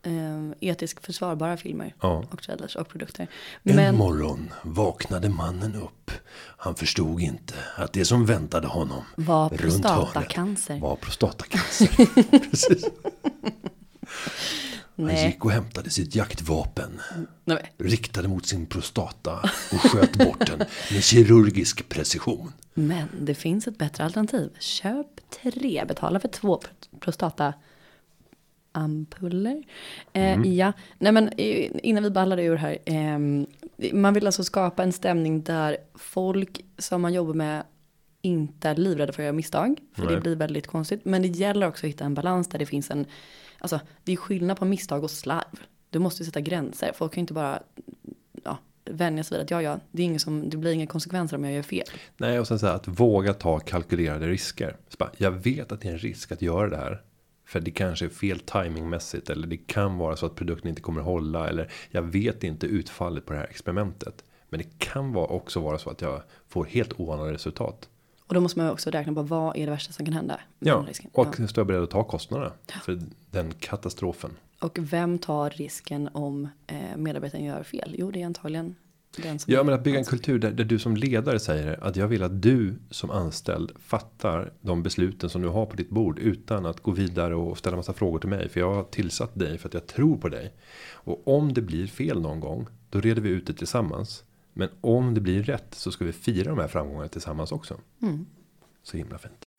[0.03, 1.95] eh, etiskt försvarbara filmer.
[2.01, 2.25] Ja.
[2.31, 3.29] Och trailers och produkter.
[3.63, 6.00] Men, en morgon vaknade mannen upp.
[6.41, 10.81] Han förstod inte att det som väntade honom var prostatacancer.
[10.81, 11.89] Var prostatacancer.
[12.51, 12.85] Precis.
[14.97, 17.01] Han gick och hämtade sitt jaktvapen.
[17.45, 17.73] Nej.
[17.79, 20.59] Riktade mot sin prostata och sköt bort den
[20.93, 22.53] med kirurgisk precision.
[22.75, 24.51] Men det finns ett bättre alternativ.
[24.59, 25.07] Köp
[25.43, 26.61] tre, betala för två
[27.01, 27.55] prostata
[28.73, 29.63] ampuller.
[30.13, 30.55] Eh, mm.
[30.55, 32.79] Ja, nej men eh, innan vi ballade ur här.
[32.85, 33.19] Eh,
[33.93, 37.65] man vill alltså skapa en stämning där folk som man jobbar med
[38.23, 39.81] inte är livrädda för att göra misstag.
[39.95, 40.15] För nej.
[40.15, 41.05] det blir väldigt konstigt.
[41.05, 43.07] Men det gäller också att hitta en balans där det finns en,
[43.59, 45.61] alltså det är skillnad på misstag och slarv.
[45.91, 46.93] Du måste sätta gränser.
[46.95, 47.63] Folk kan inte bara
[48.45, 51.37] ja, vänja sig vid att ja, ja, det, är ingen som, det blir inga konsekvenser
[51.37, 51.87] om jag gör fel.
[52.17, 54.77] Nej, och sen så här, att våga ta kalkylerade risker.
[54.99, 57.03] Bara, jag vet att det är en risk att göra det här.
[57.51, 61.01] För det kanske är fel timingmässigt eller det kan vara så att produkten inte kommer
[61.01, 64.25] hålla eller jag vet inte utfallet på det här experimentet.
[64.49, 67.89] Men det kan vara också vara så att jag får helt oanade resultat.
[68.27, 70.41] Och då måste man också räkna på vad är det värsta som kan hända.
[70.59, 71.47] Ja, och ja.
[71.57, 72.53] jag beredd att ta kostnaderna
[72.85, 74.31] för den katastrofen.
[74.61, 77.95] Och vem tar risken om eh, medarbetaren gör fel?
[77.99, 78.75] Jo, det är antagligen
[79.47, 82.23] Ja, men att bygga en kultur där, där, du som ledare säger att jag vill
[82.23, 86.81] att du som anställd fattar de besluten som du har på ditt bord utan att
[86.81, 88.49] gå vidare och ställa massa frågor till mig.
[88.49, 90.55] För jag har tillsatt dig för att jag tror på dig.
[90.93, 94.25] Och om det blir fel någon gång, då reder vi ut det tillsammans.
[94.53, 97.77] Men om det blir rätt så ska vi fira de här framgångarna tillsammans också.
[98.03, 98.27] Mm.
[98.83, 99.50] Så himla fint.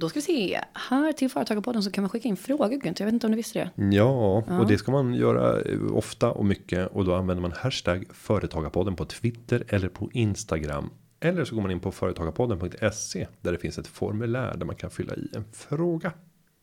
[0.00, 0.60] Då ska vi se.
[0.72, 3.00] Här till Företagarpodden så kan man skicka in frågor Gunt.
[3.00, 3.96] Jag vet inte om du visste det.
[3.96, 6.86] Ja, ja, och det ska man göra eh, ofta och mycket.
[6.86, 10.90] Och då använder man hashtag Företagarpodden på Twitter eller på Instagram.
[11.20, 14.90] Eller så går man in på företagarpodden.se där det finns ett formulär där man kan
[14.90, 16.12] fylla i en fråga.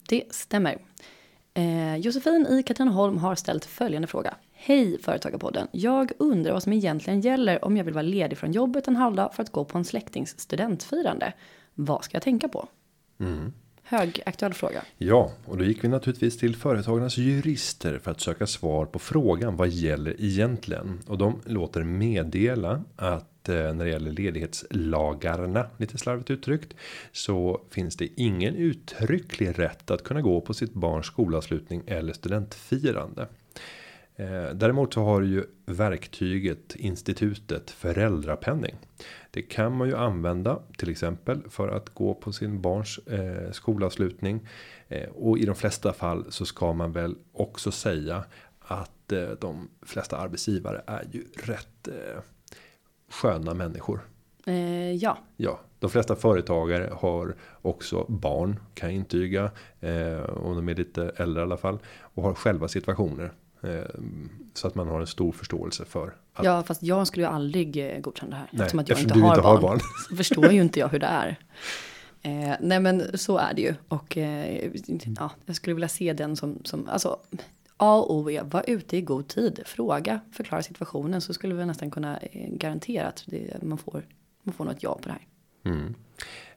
[0.10, 0.78] Det stämmer.
[1.54, 4.36] Eh, Josefin i Katrineholm har ställt följande fråga.
[4.52, 5.68] Hej Företagarpodden.
[5.72, 9.34] Jag undrar vad som egentligen gäller om jag vill vara ledig från jobbet en halvdag
[9.34, 11.34] för att gå på en släktings studentfirande.
[11.74, 12.68] Vad ska jag tänka på?
[13.20, 13.54] Mm.
[13.84, 14.84] högaktuell fråga.
[14.98, 19.56] Ja, och då gick vi naturligtvis till företagarnas jurister för att söka svar på frågan
[19.56, 26.30] vad gäller egentligen och de låter meddela att eh, när det gäller ledighetslagarna lite slarvigt
[26.30, 26.74] uttryckt
[27.12, 33.28] så finns det ingen uttrycklig rätt att kunna gå på sitt barns skolavslutning eller studentfirande.
[34.20, 38.76] Eh, däremot så har ju verktyget institutet föräldrapenning.
[39.32, 44.48] Det kan man ju använda till exempel för att gå på sin barns eh, skolavslutning.
[44.88, 48.24] Eh, och i de flesta fall så ska man väl också säga
[48.60, 52.22] att eh, de flesta arbetsgivare är ju rätt eh,
[53.10, 54.02] sköna människor.
[55.00, 55.18] Ja.
[55.38, 59.52] Ja, de flesta företagare har också barn kan jag intyga.
[59.80, 61.80] Eh, om de är lite äldre i alla fall.
[62.00, 63.34] Och har själva situationer
[64.54, 66.16] så att man har en stor förståelse för.
[66.34, 68.48] Att, ja, fast jag skulle ju aldrig eh, godkänna det här.
[68.52, 69.80] Nej, eftersom att jag eftersom inte, du har, inte barn, har barn.
[70.10, 71.40] Så förstår ju inte jag hur det är.
[72.22, 73.76] Eh, nej men så är det ju.
[73.88, 74.72] Och eh,
[75.18, 77.20] ja, jag skulle vilja se den som, som alltså
[77.78, 81.66] A och O är, var ute i god tid, fråga, förklara situationen så skulle vi
[81.66, 84.06] nästan kunna eh, garantera att det, man, får,
[84.44, 85.28] man får något ja på det här.
[85.64, 85.96] Mm.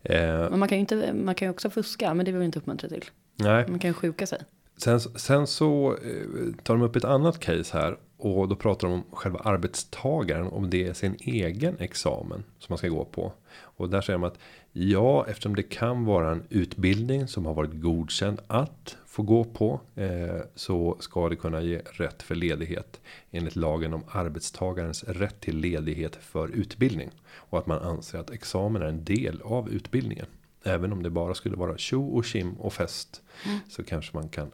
[0.02, 2.44] Eh, men man kan ju inte, man kan ju också fuska, men det vill vi
[2.44, 3.04] inte uppmuntra till.
[3.36, 3.68] Nej.
[3.68, 4.42] Man kan ju sjuka sig.
[4.82, 7.96] Sen, sen så eh, tar de upp ett annat case här.
[8.16, 10.46] Och då pratar de om själva arbetstagaren.
[10.46, 13.32] Om det är sin egen examen som man ska gå på.
[13.52, 14.38] Och där säger de att
[14.72, 19.80] ja, eftersom det kan vara en utbildning som har varit godkänd att få gå på.
[19.94, 23.00] Eh, så ska det kunna ge rätt för ledighet.
[23.30, 27.10] Enligt lagen om arbetstagarens rätt till ledighet för utbildning.
[27.34, 30.26] Och att man anser att examen är en del av utbildningen.
[30.64, 33.22] Även om det bara skulle vara tjo och kim och fest.
[33.46, 33.58] Mm.
[33.68, 34.50] Så kanske man kan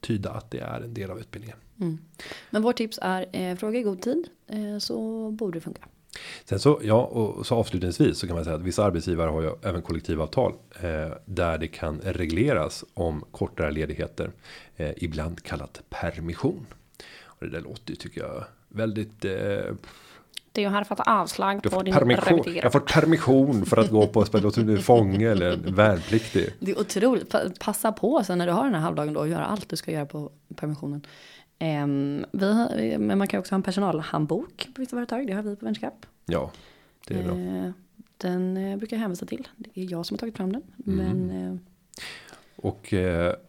[0.00, 1.56] tyda att det är en del av utbildningen.
[1.80, 1.98] Mm.
[2.50, 5.82] Men vårt tips är eh, fråga i god tid eh, så borde det funka.
[6.44, 9.50] Sen så ja och så avslutningsvis så kan man säga att vissa arbetsgivare har ju
[9.62, 14.30] även kollektivavtal eh, där det kan regleras om kortare ledigheter.
[14.76, 16.66] Eh, ibland kallat permission.
[17.22, 19.74] Och det där låter ju tycker jag väldigt eh,
[20.58, 22.42] det ju här fått avslag på din permission.
[22.54, 26.54] Jag har fått permission för att gå på spela som en fånge eller en värnpliktig.
[26.60, 27.34] Det är otroligt.
[27.60, 29.92] Passa på sen när du har den här halvdagen då och göra allt du ska
[29.92, 31.06] göra på permissionen.
[31.60, 35.26] Um, vi har, men man kan också ha en personalhandbok på vissa företag.
[35.26, 36.06] Det har vi på Vänskap.
[36.26, 36.50] Ja,
[37.06, 37.34] det är bra.
[37.34, 37.70] Uh,
[38.16, 39.48] den uh, brukar jag hänvisa till.
[39.56, 40.62] Det är jag som har tagit fram den.
[40.86, 40.98] Mm.
[40.98, 41.58] Men, uh,
[42.56, 42.94] och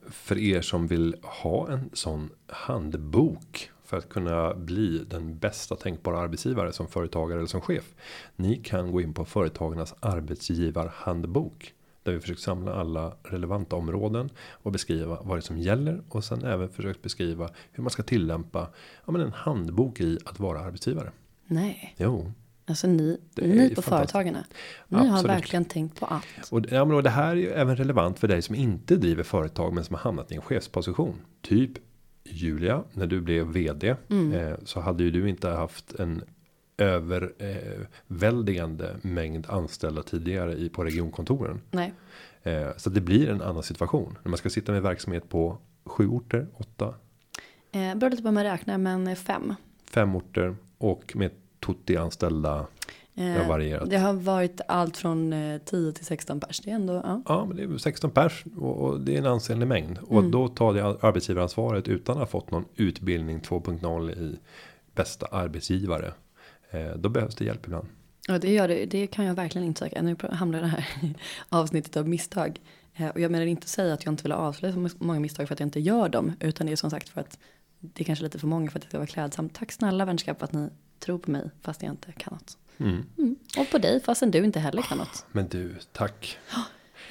[0.08, 6.20] för er som vill ha en sån handbok för att kunna bli den bästa tänkbara
[6.20, 7.96] arbetsgivare som företagare eller som chef.
[8.36, 11.74] Ni kan gå in på företagarnas arbetsgivarhandbok
[12.04, 16.24] där vi försökt samla alla relevanta områden och beskriva vad det är som gäller och
[16.24, 18.68] sen även försökt beskriva hur man ska tillämpa
[19.06, 21.12] ja, men en handbok i att vara arbetsgivare.
[21.48, 21.96] Nej.
[21.98, 22.32] Jo.
[22.66, 24.44] Alltså ni, ni på företagarna.
[24.88, 25.14] Ni Absolut.
[25.14, 26.52] har verkligen tänkt på allt.
[26.52, 29.24] Och, ja, men och det här är ju även relevant för dig som inte driver
[29.24, 31.16] företag men som har hamnat i en chefsposition.
[31.42, 31.72] Typ
[32.32, 34.32] Julia, när du blev vd mm.
[34.32, 36.24] eh, så hade ju du inte haft en
[36.78, 41.62] överväldigande eh, mängd anställda tidigare i på regionkontoren.
[41.72, 41.94] Nej.
[42.44, 46.08] Eh, så det blir en annan situation när man ska sitta med verksamhet på sju
[46.08, 46.94] orter, åtta.
[47.72, 49.56] Eh, beror lite på hur man räknar, men fem.
[49.86, 52.68] Fem orter och med Tutti anställda
[53.20, 53.90] det har eh, varierat.
[53.90, 55.32] Det har varit allt från
[55.66, 56.60] 10 eh, till 16 pers.
[56.60, 56.94] Det är ändå.
[56.94, 60.32] Ja, ja men det är 16 pers och, det är en ansenlig mängd och mm.
[60.32, 64.40] då tar det arbetsgivaransvaret utan att ha fått någon utbildning 2.0 i
[64.96, 66.14] bästa arbetsgivare.
[66.72, 67.88] Eh, då behövs det hjälp ibland.
[68.28, 68.86] Ja, det gör det.
[68.86, 70.02] Det kan jag verkligen inte söka.
[70.02, 70.86] Nu hamnar det här
[71.50, 72.62] avsnittet av misstag.
[73.14, 75.60] Och jag menar inte säga att jag inte vill avslöja så många misstag för att
[75.60, 76.34] jag inte gör dem.
[76.40, 77.40] Utan det är som sagt för att
[77.80, 79.54] det är kanske lite för många för att det ska vara klädsamt.
[79.54, 82.58] Tack snälla vänskap att ni tror på mig fast jag inte kan något.
[82.80, 83.06] Mm.
[83.18, 83.36] Mm.
[83.58, 85.26] Och på dig fastän du inte heller kan något.
[85.32, 86.38] Men du, tack.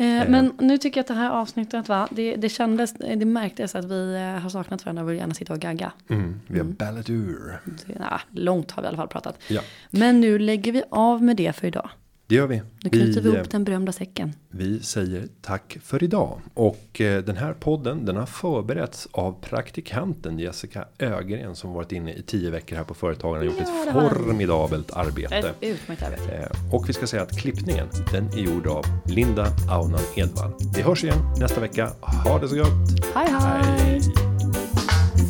[0.00, 3.74] Eh, men nu tycker jag att det här avsnittet va, det, det kändes, det märktes
[3.74, 5.92] att vi eh, har saknat varandra och vill gärna sitta och gagga.
[6.08, 6.76] Mm, vi har mm.
[6.76, 7.60] ballat ur.
[7.98, 9.38] Ja, långt har vi i alla fall pratat.
[9.48, 9.60] Ja.
[9.90, 11.90] Men nu lägger vi av med det för idag.
[12.28, 12.62] Det gör vi.
[12.80, 14.34] Då knyter vi, vi ihop eh, den berömda säcken.
[14.50, 16.40] Vi säger tack för idag.
[16.54, 22.12] Och eh, den här podden den har förberetts av praktikanten Jessica Ögren som varit inne
[22.12, 25.36] i tio veckor här på Företagarna och gjort ett formidabelt arbete.
[25.36, 26.32] Ett utmärkt arbete.
[26.32, 30.52] Eh, och vi ska säga att klippningen den är gjord av Linda Aunan Edvall.
[30.76, 31.90] Vi hörs igen nästa vecka.
[32.24, 32.68] Ha det så gott.
[33.14, 34.00] Hej hej.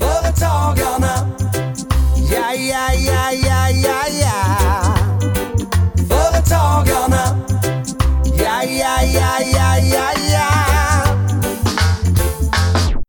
[0.01, 1.37] Företagarna.
[2.33, 4.98] Ja, ja, ja, ja, ja, ja.
[6.39, 7.37] företagarna.
[8.25, 10.58] Ja, ja, ja, ja, ja, ja.